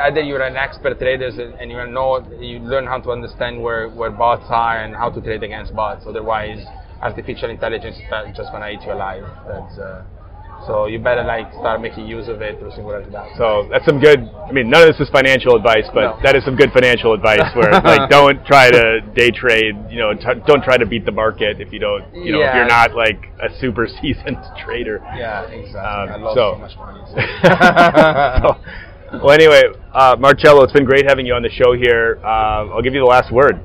either 0.00 0.22
you're 0.22 0.42
an 0.42 0.56
expert 0.56 0.98
trader 0.98 1.26
and, 1.28 1.54
and 1.60 1.70
you 1.70 1.76
know 1.86 2.26
you 2.40 2.58
learn 2.60 2.86
how 2.86 2.98
to 3.00 3.10
understand 3.10 3.62
where, 3.62 3.88
where 3.90 4.10
bots 4.10 4.46
are 4.48 4.82
and 4.84 4.94
how 4.94 5.10
to 5.10 5.20
trade 5.20 5.42
against 5.42 5.74
bots. 5.74 6.04
Otherwise, 6.06 6.64
artificial 7.02 7.50
intelligence 7.50 7.96
is 7.96 8.36
just 8.36 8.50
gonna 8.52 8.68
eat 8.68 8.80
you 8.82 8.92
alive. 8.92 9.24
That's, 9.46 9.78
uh, 9.78 10.04
so 10.66 10.86
you 10.86 10.98
better 10.98 11.22
like 11.24 11.52
start 11.54 11.80
making 11.80 12.06
use 12.06 12.28
of 12.28 12.42
it 12.42 12.58
through 12.58 12.72
Singularity 12.72 13.10
Labs. 13.10 13.36
So 13.38 13.68
that's 13.70 13.84
some 13.84 14.00
good. 14.00 14.28
I 14.48 14.52
mean, 14.52 14.68
none 14.68 14.82
of 14.82 14.88
this 14.88 15.00
is 15.06 15.08
financial 15.10 15.54
advice, 15.56 15.86
but 15.94 16.02
No. 16.16 16.18
that 16.22 16.34
is 16.36 16.44
some 16.44 16.56
good 16.56 16.72
financial 16.72 17.12
advice. 17.14 17.42
Where 17.54 17.70
like, 17.84 18.10
don't 18.10 18.44
try 18.46 18.70
to 18.70 19.00
day 19.14 19.30
trade. 19.30 19.74
You 19.88 19.98
know, 19.98 20.14
t- 20.14 20.40
don't 20.46 20.62
try 20.62 20.76
to 20.76 20.86
beat 20.86 21.04
the 21.04 21.12
market 21.12 21.60
if 21.60 21.72
you 21.72 21.78
don't. 21.78 22.04
You 22.14 22.32
know, 22.32 22.40
if 22.42 22.54
you're 22.54 22.66
not 22.66 22.94
like 22.94 23.26
a 23.42 23.48
super 23.60 23.86
seasoned 24.00 24.38
trader. 24.64 25.00
Yeah, 25.16 25.42
exactly. 25.44 25.78
Um, 25.80 26.08
I 26.10 26.16
lost 26.16 26.34
so- 26.36 26.52
so, 26.54 26.58
much 26.58 26.76
money. 26.76 27.00
So, 29.12 29.18
well, 29.22 29.30
anyway, 29.30 29.62
uh, 29.94 30.16
Marcello, 30.18 30.64
it's 30.64 30.72
been 30.72 30.84
great 30.84 31.04
having 31.08 31.26
you 31.26 31.34
on 31.34 31.42
the 31.42 31.48
show 31.48 31.74
here. 31.74 32.18
Uh, 32.24 32.66
I'll 32.74 32.82
give 32.82 32.92
you 32.92 32.98
the 33.00 33.06
last 33.06 33.30
word. 33.32 33.60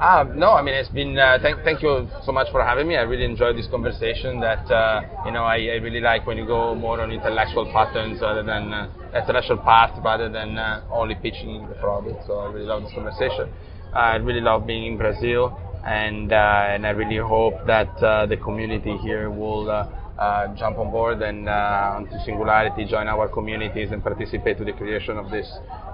Um, 0.00 0.38
no, 0.38 0.52
I 0.52 0.62
mean 0.62 0.74
it's 0.74 0.88
been. 0.90 1.18
Uh, 1.18 1.38
thank, 1.42 1.64
thank 1.64 1.82
you 1.82 2.08
so 2.24 2.30
much 2.30 2.46
for 2.52 2.62
having 2.62 2.86
me. 2.86 2.96
I 2.96 3.02
really 3.02 3.24
enjoyed 3.24 3.56
this 3.56 3.66
conversation. 3.66 4.38
That 4.38 4.70
uh, 4.70 5.02
you 5.26 5.32
know, 5.32 5.42
I, 5.42 5.56
I 5.56 5.82
really 5.82 6.00
like 6.00 6.24
when 6.24 6.38
you 6.38 6.46
go 6.46 6.72
more 6.76 7.00
on 7.00 7.10
intellectual 7.10 7.66
patterns 7.72 8.20
rather 8.20 8.44
than 8.44 8.72
uh, 8.72 8.88
intellectual 9.12 9.56
path 9.58 9.98
rather 10.04 10.28
than 10.28 10.56
uh, 10.56 10.84
only 10.92 11.16
pitching 11.16 11.66
the 11.68 11.74
product. 11.74 12.24
So 12.28 12.38
I 12.38 12.52
really 12.52 12.66
love 12.66 12.84
this 12.84 12.92
conversation. 12.94 13.52
I 13.92 14.16
really 14.16 14.40
love 14.40 14.68
being 14.68 14.86
in 14.86 14.98
Brazil, 14.98 15.58
and 15.84 16.32
uh, 16.32 16.70
and 16.70 16.86
I 16.86 16.90
really 16.90 17.18
hope 17.18 17.66
that 17.66 17.90
uh, 17.98 18.26
the 18.26 18.36
community 18.36 18.96
here 18.98 19.30
will. 19.30 19.70
Uh, 19.70 19.94
uh, 20.18 20.52
jump 20.56 20.76
on 20.78 20.90
board 20.90 21.22
and 21.22 21.48
uh, 21.48 21.94
onto 21.94 22.10
Singularity, 22.24 22.84
join 22.84 23.06
our 23.06 23.28
communities, 23.28 23.90
and 23.92 24.02
participate 24.02 24.58
to 24.58 24.64
the 24.64 24.72
creation 24.72 25.16
of 25.16 25.30
these 25.30 25.48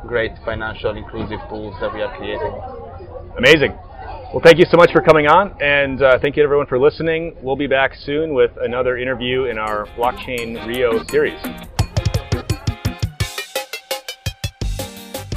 great 0.08 0.32
financial 0.46 0.96
inclusive 0.96 1.40
tools 1.50 1.74
that 1.82 1.92
we 1.92 2.00
are 2.00 2.16
creating. 2.16 2.54
Amazing. 3.36 3.76
Well, 4.34 4.42
thank 4.42 4.58
you 4.58 4.64
so 4.68 4.76
much 4.76 4.90
for 4.90 5.00
coming 5.00 5.28
on, 5.28 5.54
and 5.62 6.02
uh, 6.02 6.18
thank 6.18 6.36
you 6.36 6.42
everyone 6.42 6.66
for 6.66 6.76
listening. 6.76 7.36
We'll 7.40 7.54
be 7.54 7.68
back 7.68 7.94
soon 7.94 8.34
with 8.34 8.50
another 8.60 8.98
interview 8.98 9.44
in 9.44 9.58
our 9.58 9.86
Blockchain 9.96 10.66
Rio 10.66 11.04
series. 11.04 11.38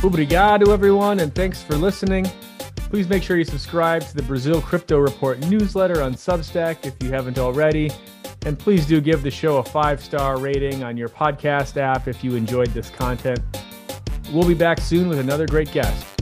Obrigado, 0.01 0.73
everyone, 0.73 1.19
and 1.19 1.35
thanks 1.35 1.61
for 1.61 1.75
listening. 1.75 2.25
Please 2.89 3.07
make 3.07 3.21
sure 3.21 3.37
you 3.37 3.45
subscribe 3.45 4.01
to 4.01 4.15
the 4.15 4.23
Brazil 4.23 4.63
Crypto 4.63 4.97
Report 4.97 5.37
newsletter 5.41 6.01
on 6.01 6.15
Substack 6.15 6.83
if 6.83 6.95
you 7.03 7.11
haven't 7.11 7.37
already. 7.37 7.91
And 8.47 8.57
please 8.57 8.87
do 8.87 8.99
give 8.99 9.21
the 9.21 9.29
show 9.29 9.57
a 9.57 9.63
five 9.63 10.03
star 10.03 10.39
rating 10.39 10.83
on 10.83 10.97
your 10.97 11.09
podcast 11.09 11.77
app 11.77 12.07
if 12.07 12.23
you 12.23 12.33
enjoyed 12.33 12.69
this 12.69 12.89
content. 12.89 13.41
We'll 14.33 14.47
be 14.47 14.55
back 14.55 14.79
soon 14.79 15.07
with 15.07 15.19
another 15.19 15.45
great 15.45 15.71
guest. 15.71 16.16